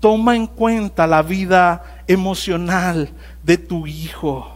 [0.00, 3.10] Toma en cuenta la vida emocional
[3.42, 4.53] de tu hijo.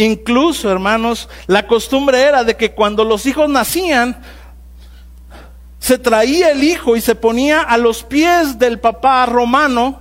[0.00, 4.22] Incluso, hermanos, la costumbre era de que cuando los hijos nacían,
[5.78, 10.00] se traía el hijo y se ponía a los pies del papá romano.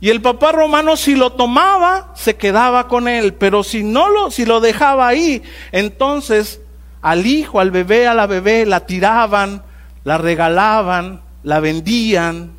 [0.00, 4.32] Y el papá romano si lo tomaba, se quedaba con él, pero si no lo,
[4.32, 6.60] si lo dejaba ahí, entonces
[7.00, 9.62] al hijo, al bebé, a la bebé la tiraban,
[10.02, 12.50] la regalaban, la vendían.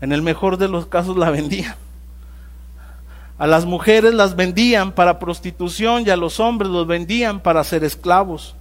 [0.00, 1.83] En el mejor de los casos la vendían.
[3.38, 7.82] A las mujeres las vendían para prostitución y a los hombres los vendían para ser
[7.82, 8.54] esclavos.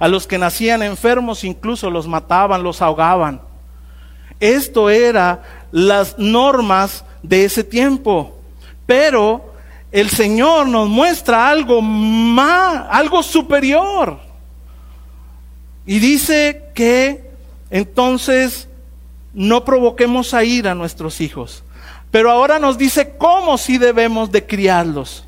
[0.00, 3.42] A los que nacían enfermos incluso los mataban, los ahogaban.
[4.40, 8.38] Esto era las normas de ese tiempo.
[8.86, 9.52] Pero
[9.92, 14.18] el Señor nos muestra algo más, algo superior.
[15.86, 17.30] Y dice que
[17.70, 18.68] entonces
[19.34, 21.63] no provoquemos a ir a nuestros hijos.
[22.14, 25.24] Pero ahora nos dice cómo sí debemos de criarlos.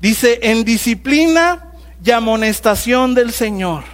[0.00, 3.84] Dice, en disciplina y amonestación del Señor.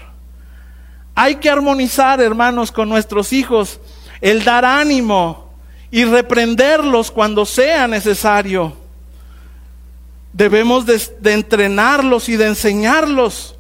[1.17, 3.81] Hay que armonizar, hermanos, con nuestros hijos,
[4.21, 5.53] el dar ánimo
[5.91, 8.73] y reprenderlos cuando sea necesario.
[10.33, 13.57] Debemos de, de entrenarlos y de enseñarlos,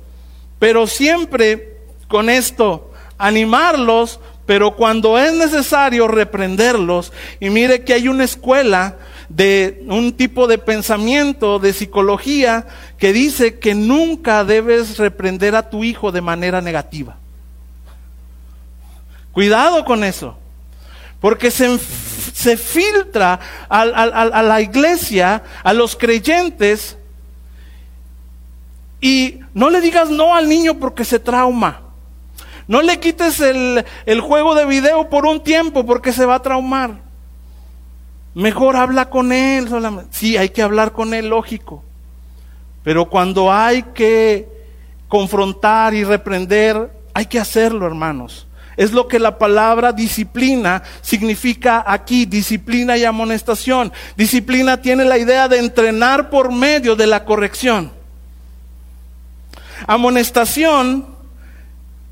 [0.60, 8.24] pero siempre con esto, animarlos pero cuando es necesario reprenderlos, y mire que hay una
[8.24, 8.96] escuela
[9.28, 15.84] de un tipo de pensamiento, de psicología, que dice que nunca debes reprender a tu
[15.84, 17.18] hijo de manera negativa.
[19.32, 20.38] Cuidado con eso,
[21.20, 21.78] porque se,
[22.32, 26.96] se filtra a, a la iglesia, a los creyentes,
[29.02, 31.87] y no le digas no al niño porque se trauma.
[32.68, 37.00] No le quites el, juego de video por un tiempo porque se va a traumar.
[38.34, 40.10] Mejor habla con él solamente.
[40.12, 41.82] Sí, hay que hablar con él, lógico.
[42.84, 44.46] Pero cuando hay que
[45.08, 48.46] confrontar y reprender, hay que hacerlo, hermanos.
[48.76, 53.90] Es lo que la palabra disciplina significa aquí, disciplina y amonestación.
[54.14, 57.90] Disciplina tiene la idea de entrenar por medio de la corrección.
[59.86, 61.17] Amonestación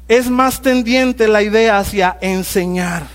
[0.08, 3.06] es más tendiente la idea hacia enseñar.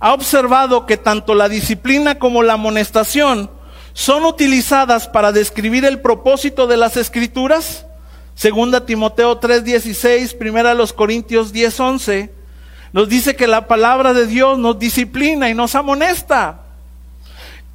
[0.00, 3.50] Ha observado que tanto la disciplina como la amonestación
[3.94, 7.84] son utilizadas para describir el propósito de las escrituras.
[8.34, 12.30] Segunda Timoteo 3:16, primera los Corintios 10:11,
[12.92, 16.60] nos dice que la palabra de Dios nos disciplina y nos amonesta.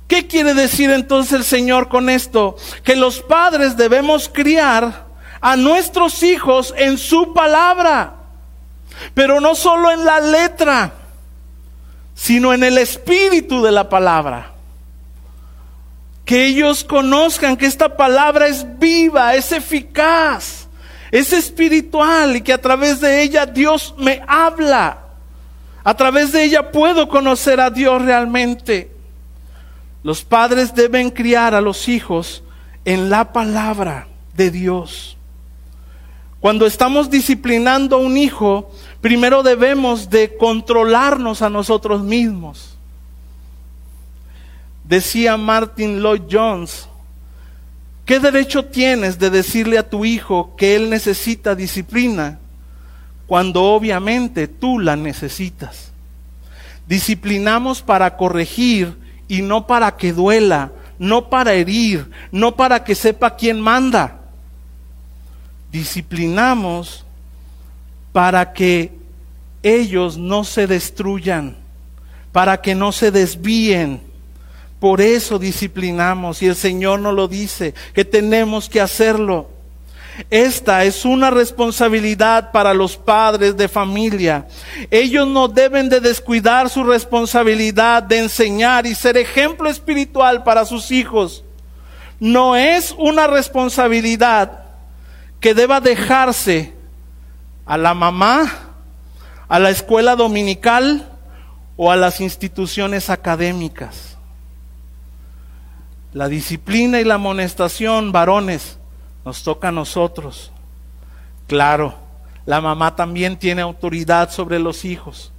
[0.08, 2.56] ¿Qué quiere decir entonces el Señor con esto?
[2.84, 5.08] Que los padres debemos criar
[5.44, 8.14] a nuestros hijos en su palabra,
[9.14, 10.94] pero no solo en la letra,
[12.16, 14.54] sino en el espíritu de la palabra.
[16.24, 20.70] Que ellos conozcan que esta palabra es viva, es eficaz,
[21.12, 25.00] es espiritual y que a través de ella Dios me habla.
[25.84, 28.96] A través de ella puedo conocer a Dios realmente.
[30.04, 32.44] Los padres deben criar a los hijos
[32.86, 35.18] en la palabra de Dios.
[36.44, 42.76] Cuando estamos disciplinando a un hijo, primero debemos de controlarnos a nosotros mismos.
[44.84, 46.90] Decía Martin Lloyd Jones,
[48.04, 52.40] ¿qué derecho tienes de decirle a tu hijo que él necesita disciplina
[53.26, 55.94] cuando obviamente tú la necesitas?
[56.86, 58.98] Disciplinamos para corregir
[59.30, 64.23] y no para que duela, no para herir, no para que sepa quién manda
[65.74, 67.04] disciplinamos
[68.14, 68.92] para que
[69.64, 71.58] ellos no se destruyan,
[72.32, 74.00] para que no se desvíen.
[74.80, 79.50] Por eso disciplinamos y el Señor nos lo dice, que tenemos que hacerlo.
[80.30, 84.48] Esta es una responsabilidad para los padres de familia.
[84.92, 90.92] Ellos no deben de descuidar su responsabilidad de enseñar y ser ejemplo espiritual para sus
[90.92, 91.44] hijos.
[92.20, 94.63] No es una responsabilidad
[95.44, 96.72] que deba dejarse
[97.66, 98.50] a la mamá,
[99.50, 101.06] a la escuela dominical
[101.76, 104.18] o a las instituciones académicas.
[106.14, 108.80] La disciplina y la amonestación, varones,
[109.26, 110.54] nos toca a nosotros.
[111.48, 111.96] Claro,
[112.46, 115.34] La mamá también tiene autoridad sobre los hijos.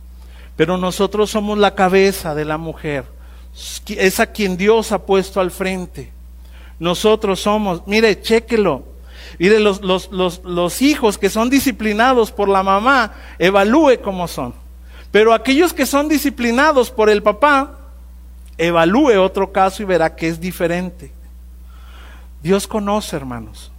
[0.54, 3.06] Pero nosotros somos la cabeza de la mujer.
[3.88, 6.12] Es a quien Dios ha puesto al frente.
[6.78, 8.93] Nosotros somos, mire, chéquelo.
[9.38, 14.54] Mire, los, los, los, los hijos que son disciplinados por la mamá, evalúe cómo son.
[15.10, 17.78] Pero aquellos que son disciplinados por el papá,
[18.58, 21.12] evalúe otro caso y verá que es diferente.
[22.42, 23.70] Dios conoce, hermanos.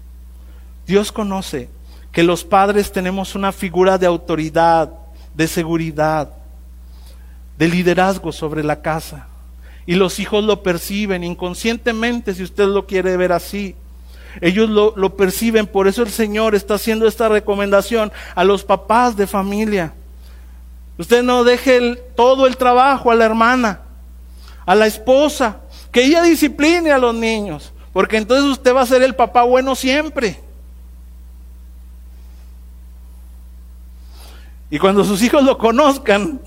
[0.87, 1.69] Dios conoce
[2.11, 4.91] que los padres tenemos una figura de autoridad,
[5.33, 6.29] de seguridad,
[7.57, 9.27] de liderazgo sobre la casa.
[9.85, 13.75] Y los hijos lo perciben inconscientemente, si usted lo quiere ver así.
[14.41, 19.15] Ellos lo, lo, perciben, por eso el Señor está haciendo esta recomendación a los papás
[19.15, 19.93] de familia.
[20.97, 23.81] Usted no deje todo el trabajo a la hermana,
[24.65, 25.59] a la esposa,
[25.91, 29.75] que ella discipline a los niños, porque entonces usted va a ser el papá bueno
[29.75, 30.39] siempre.
[34.69, 36.41] Y cuando sus hijos lo conozcan,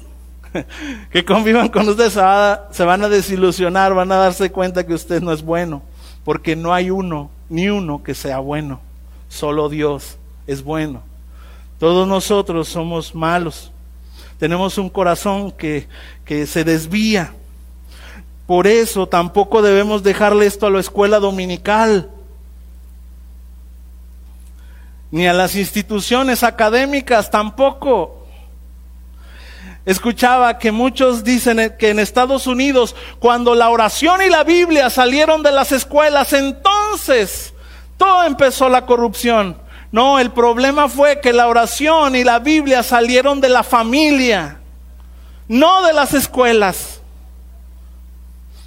[1.10, 5.32] que convivan con usted, se, van a desilusionar, van a darse cuenta que usted no
[5.32, 5.82] es bueno,
[6.24, 8.80] porque no hay uno, ni uno que sea bueno,
[9.28, 11.02] solo Dios es bueno.
[11.78, 13.70] Todos nosotros somos malos,
[14.38, 15.88] tenemos un corazón que,
[16.24, 17.32] que se desvía.
[18.46, 22.10] Por eso tampoco debemos dejarle esto a la escuela dominical,
[25.10, 28.26] ni a las instituciones académicas tampoco.
[29.88, 35.42] Escuchaba que muchos dicen que en Estados Unidos, cuando la oración y la Biblia salieron
[35.42, 36.67] de las escuelas, entonces
[37.96, 39.56] todo empezó la corrupción.
[39.90, 44.60] No, el problema fue que la oración y la Biblia salieron de la familia,
[45.48, 47.00] no de las escuelas.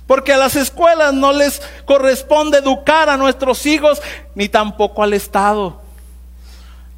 [0.08, 4.02] Porque a las escuelas no les corresponde educar a nuestros hijos,
[4.36, 5.80] ni tampoco al Estado.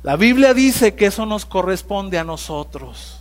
[0.01, 3.19] La Biblia dice que eso nos corresponde a nosotros.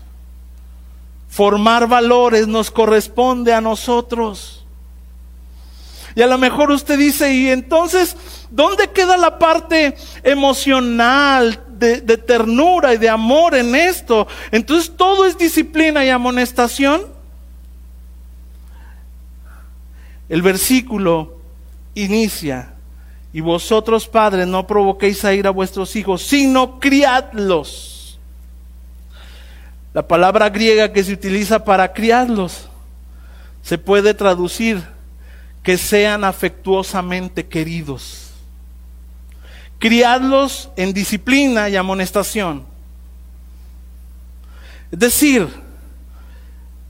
[1.28, 4.61] Formar valores nos corresponde a nosotros.
[6.14, 8.16] Y a lo mejor usted dice, y entonces,
[8.50, 14.26] ¿dónde queda la parte emocional, de, ternura y de amor en esto?
[14.50, 17.02] Entonces, ¿todo es disciplina y amonestación?
[20.28, 21.38] El versículo
[21.94, 22.74] inicia,
[23.32, 27.92] y vosotros padres no provoquéis a ir a vuestros hijos, sino criadlos
[29.94, 32.68] la palabra griega que se utiliza para criarlos
[33.62, 34.82] se puede traducir
[35.62, 38.30] que sean afectuosamente queridos.
[39.78, 42.64] Criadlos en disciplina y amonestación.
[44.90, 45.48] Es decir,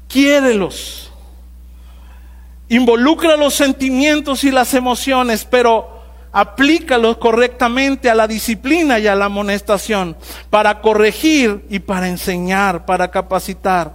[0.09, 1.11] quiérelos.
[2.69, 6.03] Involucra los sentimientos y las emociones, pero
[6.33, 10.17] aplícalos correctamente a la disciplina y a la amonestación,
[10.49, 13.95] para corregir y para enseñar, para capacitar.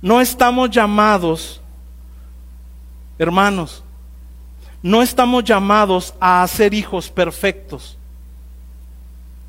[0.00, 1.60] No estamos llamados,
[3.18, 3.82] hermanos,
[4.82, 7.96] no estamos llamados a ser hijos perfectos.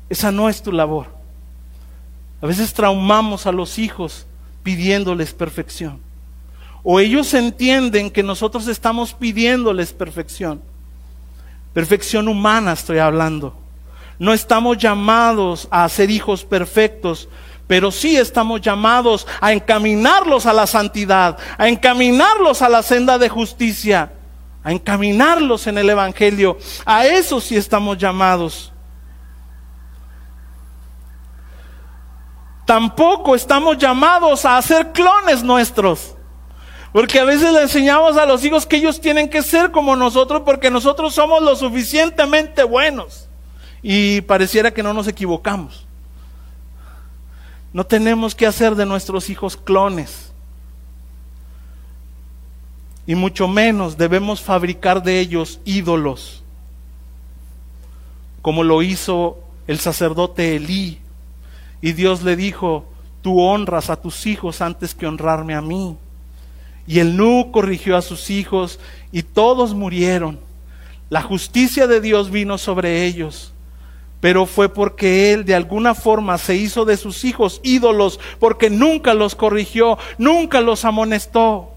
[0.08, 1.08] Esa no es tu labor.
[2.40, 4.26] A veces traumamos a los hijos
[4.62, 6.06] pidiéndoles perfección
[6.88, 10.62] o ellos entienden que nosotros estamos pidiéndoles perfección.
[11.72, 13.56] Perfección humana estoy hablando.
[14.20, 17.28] No estamos llamados a ser hijos perfectos,
[17.66, 23.28] pero sí estamos llamados a encaminarlos a la santidad, a encaminarlos a la senda de
[23.28, 24.12] justicia,
[24.62, 26.58] a encaminarlos en el Evangelio.
[26.84, 28.72] A eso sí estamos llamados.
[32.64, 36.16] Tampoco estamos llamados a hacer clones nuestros.
[36.92, 40.42] Porque a veces le enseñamos a los hijos que ellos tienen que ser como nosotros
[40.44, 43.28] porque nosotros somos lo suficientemente buenos.
[43.82, 45.85] Y pareciera que no nos equivocamos.
[47.76, 50.32] No tenemos que hacer de nuestros hijos clones.
[53.06, 56.42] Y mucho menos debemos fabricar de ellos ídolos,
[58.40, 61.00] como lo hizo el sacerdote Elí.
[61.82, 62.86] Y Dios le dijo,
[63.20, 65.98] tú honras a tus hijos antes que honrarme a mí.
[66.86, 68.80] Y el Nu corrigió a sus hijos
[69.12, 70.40] y todos murieron.
[71.10, 73.52] La justicia de Dios vino sobre ellos.
[74.26, 79.14] Pero fue porque Él de alguna forma se hizo de sus hijos ídolos, porque nunca
[79.14, 81.70] los corrigió, nunca los amonestó.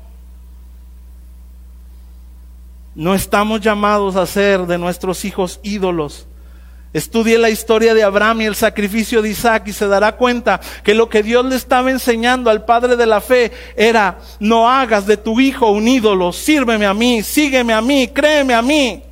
[2.96, 6.26] No estamos llamados a ser de nuestros hijos ídolos,
[6.92, 10.96] Estudie la historia de Abraham y el sacrificio de Isaac y se dará cuenta que
[10.96, 15.18] lo que Dios le estaba enseñando al padre de la fe era, no hagas de
[15.18, 19.04] tu hijo un ídolo, sírveme a mí, sígueme a mí, créeme a mí.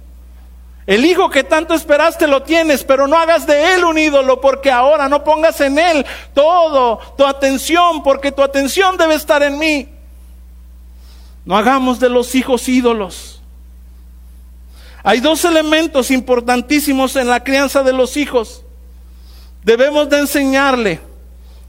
[0.88, 4.72] El hijo que tanto esperaste lo tienes, pero no hagas de él un ídolo, porque
[4.72, 9.90] ahora no pongas en él todo tu atención, porque tu atención debe estar en mí.
[11.44, 13.42] No hagamos de los hijos ídolos.
[15.04, 18.64] Hay dos elementos importantísimos en la crianza de los hijos.
[19.64, 21.02] Debemos de enseñarle,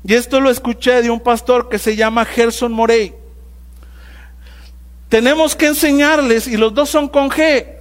[0.04, 3.12] y esto lo escuché de un pastor que se llama Gerson Morey.
[5.08, 7.77] Tenemos que enseñarles, y los dos son con G,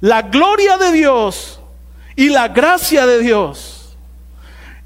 [0.00, 1.60] la gloria de Dios
[2.16, 3.96] y la gracia de Dios.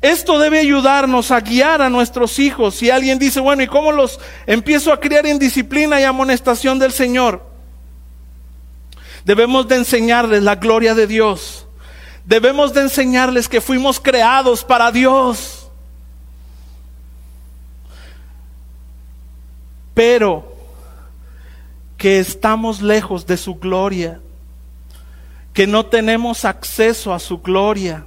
[0.00, 2.74] Esto debe ayudarnos a guiar a nuestros hijos.
[2.74, 6.92] Si alguien dice, bueno, ¿y cómo los empiezo a criar en disciplina y amonestación del
[6.92, 7.46] Señor?
[9.24, 11.68] Debemos de enseñarles la gloria de Dios.
[12.24, 15.68] Debemos de enseñarles que fuimos creados para Dios.
[19.94, 20.52] Pero
[21.96, 24.20] que estamos lejos de su gloria
[25.53, 28.05] que no tenemos acceso a su gloria.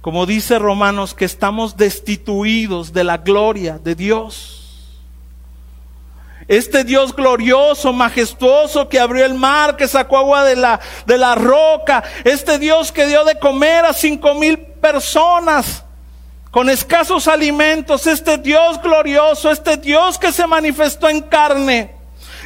[0.00, 4.56] Como dice Romanos, que estamos destituidos de la gloria de Dios.
[6.48, 11.34] Este Dios glorioso, majestuoso, que abrió el mar, que sacó agua de la, de la
[11.34, 12.04] roca.
[12.24, 15.82] Este Dios que dio de comer a cinco mil personas
[16.52, 18.06] con escasos alimentos.
[18.06, 21.96] Este Dios glorioso, este Dios que se manifestó en carne.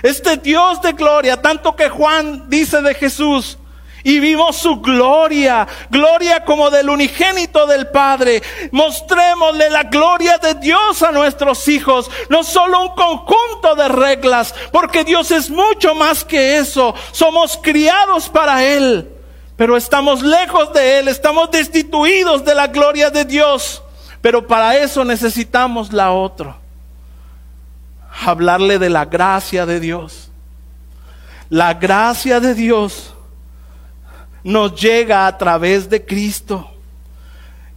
[0.03, 3.59] Este Dios de gloria, tanto que Juan dice de Jesús,
[4.03, 8.43] y vimos su gloria, gloria como del unigénito del Padre.
[8.73, 15.05] Mostrémosle la gloria de Dios a nuestros hijos, no solo un conjunto de reglas, porque
[15.05, 16.95] Dios es mucho más que eso.
[17.13, 19.11] Somos criados para Él,
[19.57, 23.83] pero estamos lejos de Él, estamos destituidos de la gloria de Dios.
[24.23, 26.59] Pero para eso necesitamos la otra.
[28.27, 30.31] Hablarle de la gracia de Dios.
[31.49, 33.15] La gracia de Dios
[34.45, 36.70] nos llega a través de Cristo,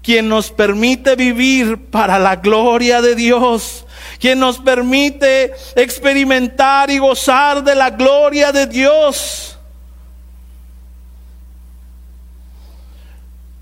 [0.02, 3.86] quien nos permite vivir para la gloria de Dios,
[4.20, 9.58] quien nos permite experimentar y gozar de la gloria de Dios.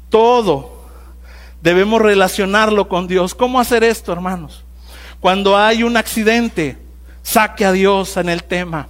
[0.10, 0.82] Todo
[1.62, 3.34] debemos relacionarlo con Dios.
[3.34, 4.64] ¿Cómo hacer esto, hermanos?
[5.20, 6.78] Cuando hay un accidente,
[7.24, 8.90] saque a Dios en el tema.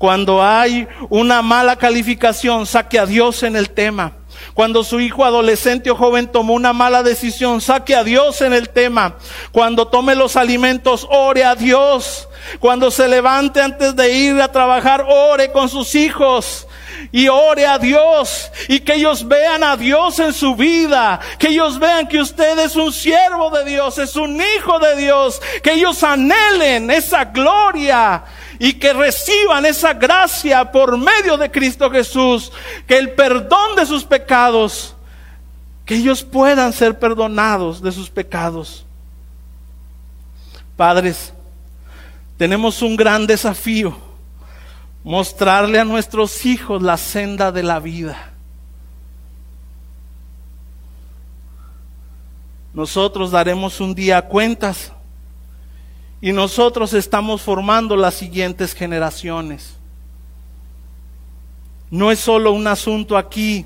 [0.00, 4.14] Cuando hay una mala calificación, saque a Dios en el tema.
[4.54, 8.70] Cuando su hijo adolescente o joven tomó una mala decisión, saque a Dios en el
[8.70, 9.16] tema.
[9.52, 12.30] Cuando tome los alimentos, ore a Dios.
[12.60, 16.66] Cuando se levante antes de ir a trabajar, ore con sus hijos
[17.12, 21.78] y ore a Dios y que ellos vean a Dios en su vida, que ellos
[21.78, 26.02] vean que usted es un siervo de Dios, es un hijo de Dios, que ellos
[26.02, 28.24] anhelen esa gloria
[28.62, 32.52] y que reciban esa gracia por medio de Cristo Jesús,
[32.86, 34.94] que el perdón de sus pecados,
[35.86, 38.84] que ellos puedan ser perdonados de sus pecados.
[40.76, 41.32] Padres,
[42.36, 43.96] tenemos un gran desafío,
[45.02, 48.34] mostrarle a nuestros hijos la senda de la vida.
[52.74, 54.92] Nosotros daremos un día cuentas
[56.20, 59.74] y nosotros estamos formando las siguientes generaciones.
[61.90, 63.64] No es solo un asunto aquí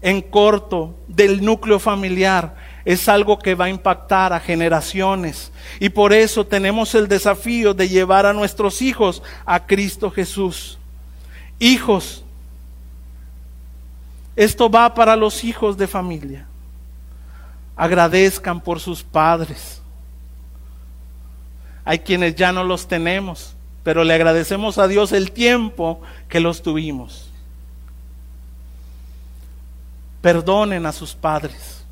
[0.00, 5.50] en corto del núcleo familiar, es algo que va a impactar a generaciones.
[5.80, 10.78] Y por eso tenemos el desafío de llevar a nuestros hijos a Cristo Jesús.
[11.58, 12.24] Hijos,
[14.36, 16.46] esto va para los hijos de familia.
[17.74, 19.82] Agradezcan por sus padres
[21.86, 26.60] hay quienes ya no los tenemos, pero le agradecemos a Dios el tiempo que los
[26.60, 27.30] tuvimos.
[30.20, 31.84] Perdonen a sus padres,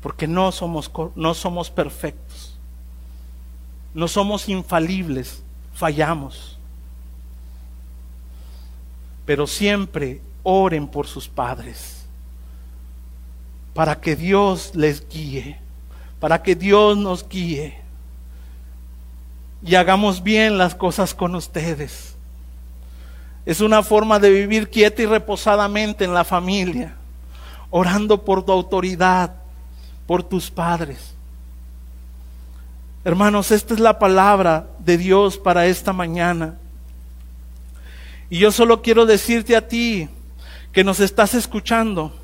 [0.00, 2.56] porque no somos, no somos perfectos,
[3.92, 5.42] no somos infalibles,
[5.74, 6.56] fallamos.
[9.26, 12.06] Pero siempre oren por sus padres,
[13.74, 15.58] para que Dios les guíe,
[16.18, 17.79] para que Dios nos guíe
[19.62, 22.14] y hagamos bien las cosas con ustedes.
[23.46, 26.94] Es una forma de vivir quieta y reposadamente en la familia,
[27.70, 29.34] orando por tu autoridad,
[30.06, 31.14] por tus padres.
[33.04, 36.56] Hermanos, esta es la palabra de Dios para esta mañana.
[38.28, 40.08] Y yo solo quiero decirte a ti
[40.72, 42.14] que nos estás escuchando,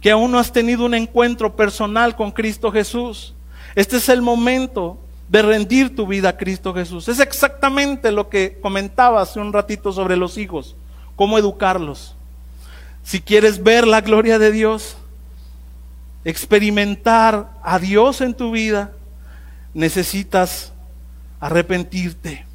[0.00, 3.32] que aún no has tenido un encuentro personal con Cristo Jesús.
[3.74, 4.98] Este es el momento
[5.28, 7.08] de rendir tu vida a Cristo Jesús.
[7.08, 10.76] Es exactamente lo que comentaba hace un ratito sobre los hijos,
[11.16, 12.14] cómo educarlos.
[13.02, 14.96] Si quieres ver la gloria de Dios,
[16.24, 18.92] experimentar a Dios en tu vida,
[19.74, 20.72] necesitas
[21.40, 22.46] arrepentirte.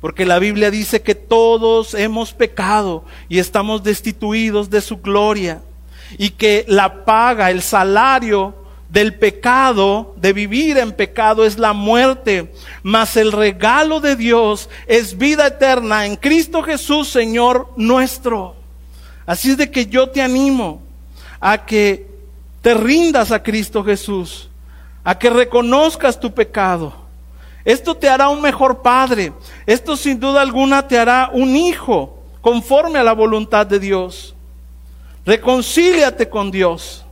[0.00, 5.62] Porque la Biblia dice que todos hemos pecado y estamos destituidos de su gloria.
[6.18, 8.54] Y que la paga, el salario
[8.94, 12.50] del pecado, de vivir en pecado, es la muerte.
[12.82, 18.56] Mas el regalo de Dios es vida eterna en Cristo Jesús, Señor nuestro.
[19.26, 20.80] Así es de que yo te animo
[21.40, 22.08] a que
[22.62, 24.48] te rindas a Cristo Jesús,
[25.04, 27.04] a que reconozcas tu pecado
[27.64, 29.32] esto te hará un mejor padre.
[29.66, 34.34] Esto sin duda alguna te hará un hijo conforme a la voluntad de Dios.
[35.24, 37.03] Reconcíliate con Dios.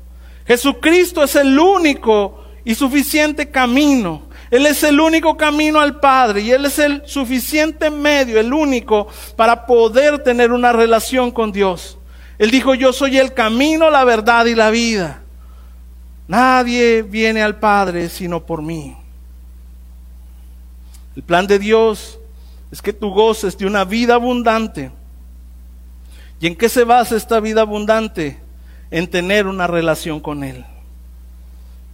[0.46, 4.22] Jesucristo es el único y suficiente camino.
[4.50, 9.08] Él es el único camino al Padre y Él es el suficiente medio, el único
[9.34, 11.96] para poder tener una relación con Dios.
[12.38, 15.22] Él dijo, yo soy el camino, la verdad y la vida.
[16.28, 18.94] Nadie viene al Padre sino por mí.
[21.16, 22.18] El plan de Dios
[22.70, 24.90] es que tú goces de una vida abundante.
[26.40, 28.41] ¿Y en qué se basa esta vida abundante?
[28.92, 30.64] En tener una relación con Él.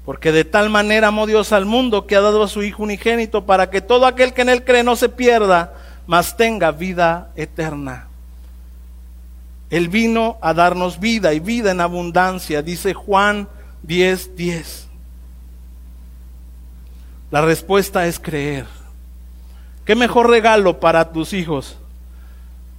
[0.05, 3.46] Porque de tal manera amó Dios al mundo que ha dado a su Hijo unigénito
[3.46, 5.72] para que todo aquel que en Él cree no se pierda,
[6.07, 8.09] mas tenga vida eterna.
[9.70, 13.49] Él vino a darnos vida y vida en abundancia, dice Juan
[13.86, 14.34] 10:10.
[14.34, 14.88] 10.
[17.30, 18.66] La respuesta es creer.
[19.84, 21.76] ¿Qué mejor regalo para tus hijos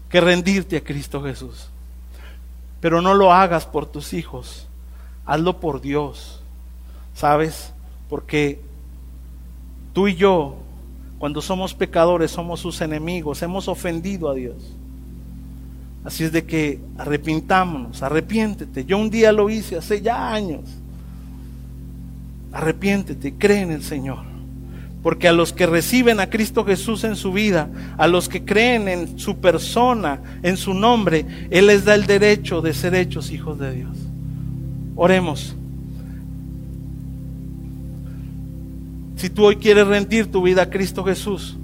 [0.09, 1.69] que rendirte a Cristo Jesús?
[2.81, 4.67] Pero no lo hagas por tus hijos,
[5.25, 6.41] hazlo por Dios,
[7.13, 7.73] ¿sabes?
[8.09, 8.61] Porque
[9.93, 10.55] tú y yo,
[11.17, 14.55] cuando somos pecadores, somos sus enemigos, hemos ofendido a Dios.
[16.05, 18.85] Así es de que arrepintámonos, arrepiéntete.
[18.85, 20.61] Yo un día lo hice hace ya años.
[22.53, 24.28] Arrepiéntete, cree en el Señor.
[25.01, 28.87] Porque a los que reciben a Cristo Jesús en su vida, a los que creen
[28.89, 33.57] en su persona, en su nombre, Él les da el derecho de ser hechos hijos
[33.59, 33.97] de Dios.
[34.95, 35.55] Oremos.
[39.15, 41.57] Si tú hoy quieres rendir tu vida a Cristo Jesús,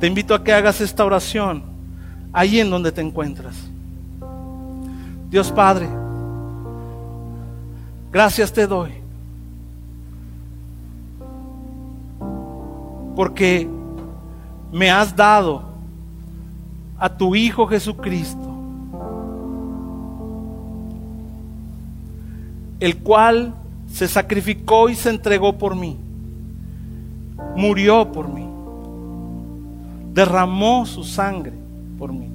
[0.00, 1.62] te invito a que hagas esta oración
[2.32, 3.54] ahí en donde te encuentras.
[5.30, 5.88] Dios Padre,
[8.12, 9.07] gracias te doy
[13.18, 13.68] porque
[14.70, 15.62] me has dado
[16.96, 18.48] a tu Hijo Jesucristo,
[22.78, 23.54] el cual
[23.88, 25.96] se sacrificó y se entregó por mí,
[27.56, 28.46] murió por mí,
[30.14, 31.54] derramó su sangre
[31.98, 32.30] por mí,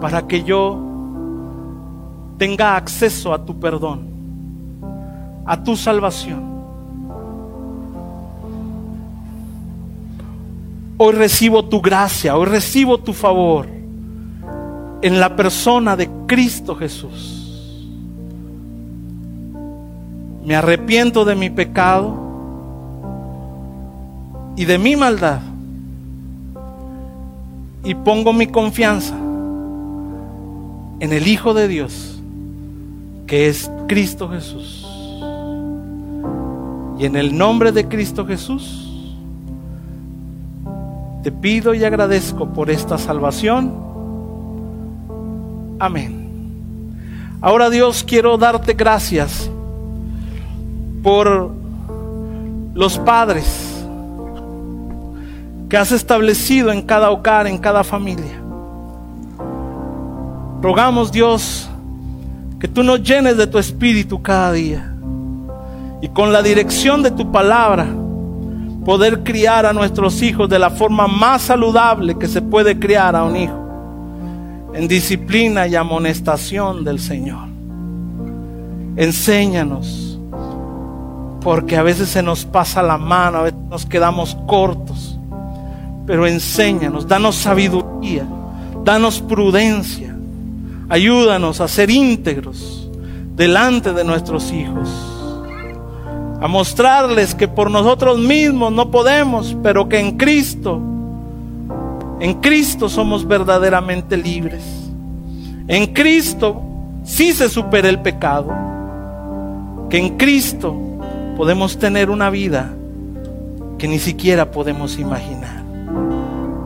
[0.00, 0.80] para que yo
[2.38, 4.06] tenga acceso a tu perdón,
[5.44, 6.55] a tu salvación
[10.98, 13.66] Hoy recibo tu gracia, hoy recibo tu favor
[15.02, 17.42] en la persona de Cristo Jesús.
[20.42, 22.16] Me arrepiento de mi pecado
[24.56, 25.40] y de mi maldad
[27.84, 29.14] y pongo mi confianza
[30.98, 32.22] en el Hijo de Dios,
[33.26, 34.86] que es Cristo Jesús.
[36.98, 38.85] Y en el nombre de Cristo Jesús,
[41.26, 43.74] te pido y agradezco por esta salvación.
[45.80, 47.34] Amén.
[47.40, 49.50] Ahora Dios, quiero darte gracias
[51.02, 51.50] por
[52.74, 53.44] los padres
[55.68, 58.40] que has establecido en cada hogar, en cada familia.
[60.62, 61.68] Rogamos Dios
[62.60, 64.94] que tú nos llenes de tu espíritu cada día
[66.00, 67.88] y con la dirección de tu palabra
[68.86, 73.24] poder criar a nuestros hijos de la forma más saludable que se puede criar a
[73.24, 77.48] un hijo, en disciplina y amonestación del Señor.
[78.94, 80.20] Enséñanos,
[81.40, 85.18] porque a veces se nos pasa la mano, a veces nos quedamos cortos,
[86.06, 88.24] pero enséñanos, danos sabiduría,
[88.84, 90.16] danos prudencia,
[90.88, 92.88] ayúdanos a ser íntegros
[93.34, 95.05] delante de nuestros hijos
[96.46, 100.80] a mostrarles que por nosotros mismos no podemos, pero que en Cristo,
[102.20, 104.62] en Cristo somos verdaderamente libres.
[105.66, 106.62] En Cristo
[107.02, 108.54] sí se supera el pecado.
[109.90, 110.72] Que en Cristo
[111.36, 112.72] podemos tener una vida
[113.76, 115.64] que ni siquiera podemos imaginar.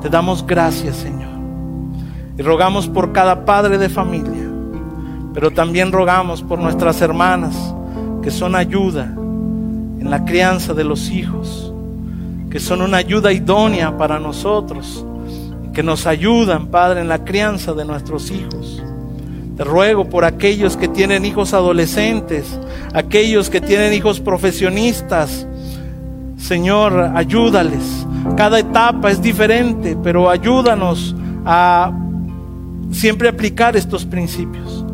[0.02, 1.30] Te damos gracias, Señor.
[2.36, 4.46] Y rogamos por cada padre de familia,
[5.32, 7.56] pero también rogamos por nuestras hermanas
[8.22, 9.14] que son ayuda
[10.00, 11.72] en la crianza de los hijos,
[12.50, 15.04] que son una ayuda idónea para nosotros,
[15.72, 18.82] que nos ayudan, Padre, en la crianza de nuestros hijos.
[19.56, 22.58] Te ruego por aquellos que tienen hijos adolescentes,
[22.94, 25.46] aquellos que tienen hijos profesionistas.
[26.38, 28.06] Señor, ayúdales.
[28.36, 31.92] Cada etapa es diferente, pero ayúdanos a
[32.90, 34.84] siempre aplicar estos principios.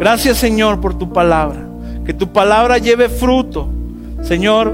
[0.00, 1.68] Gracias Señor por tu palabra.
[2.06, 3.68] Que tu palabra lleve fruto,
[4.24, 4.72] Señor,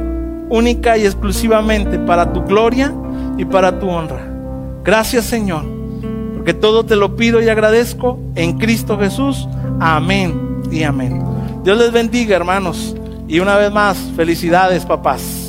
[0.48, 2.94] única y exclusivamente para tu gloria
[3.36, 4.26] y para tu honra.
[4.84, 5.64] Gracias Señor,
[6.34, 9.48] porque todo te lo pido y agradezco en Cristo Jesús.
[9.80, 11.22] Amén y amén.
[11.64, 12.96] Dios les bendiga hermanos.
[13.28, 15.39] Y una vez más, felicidades papás.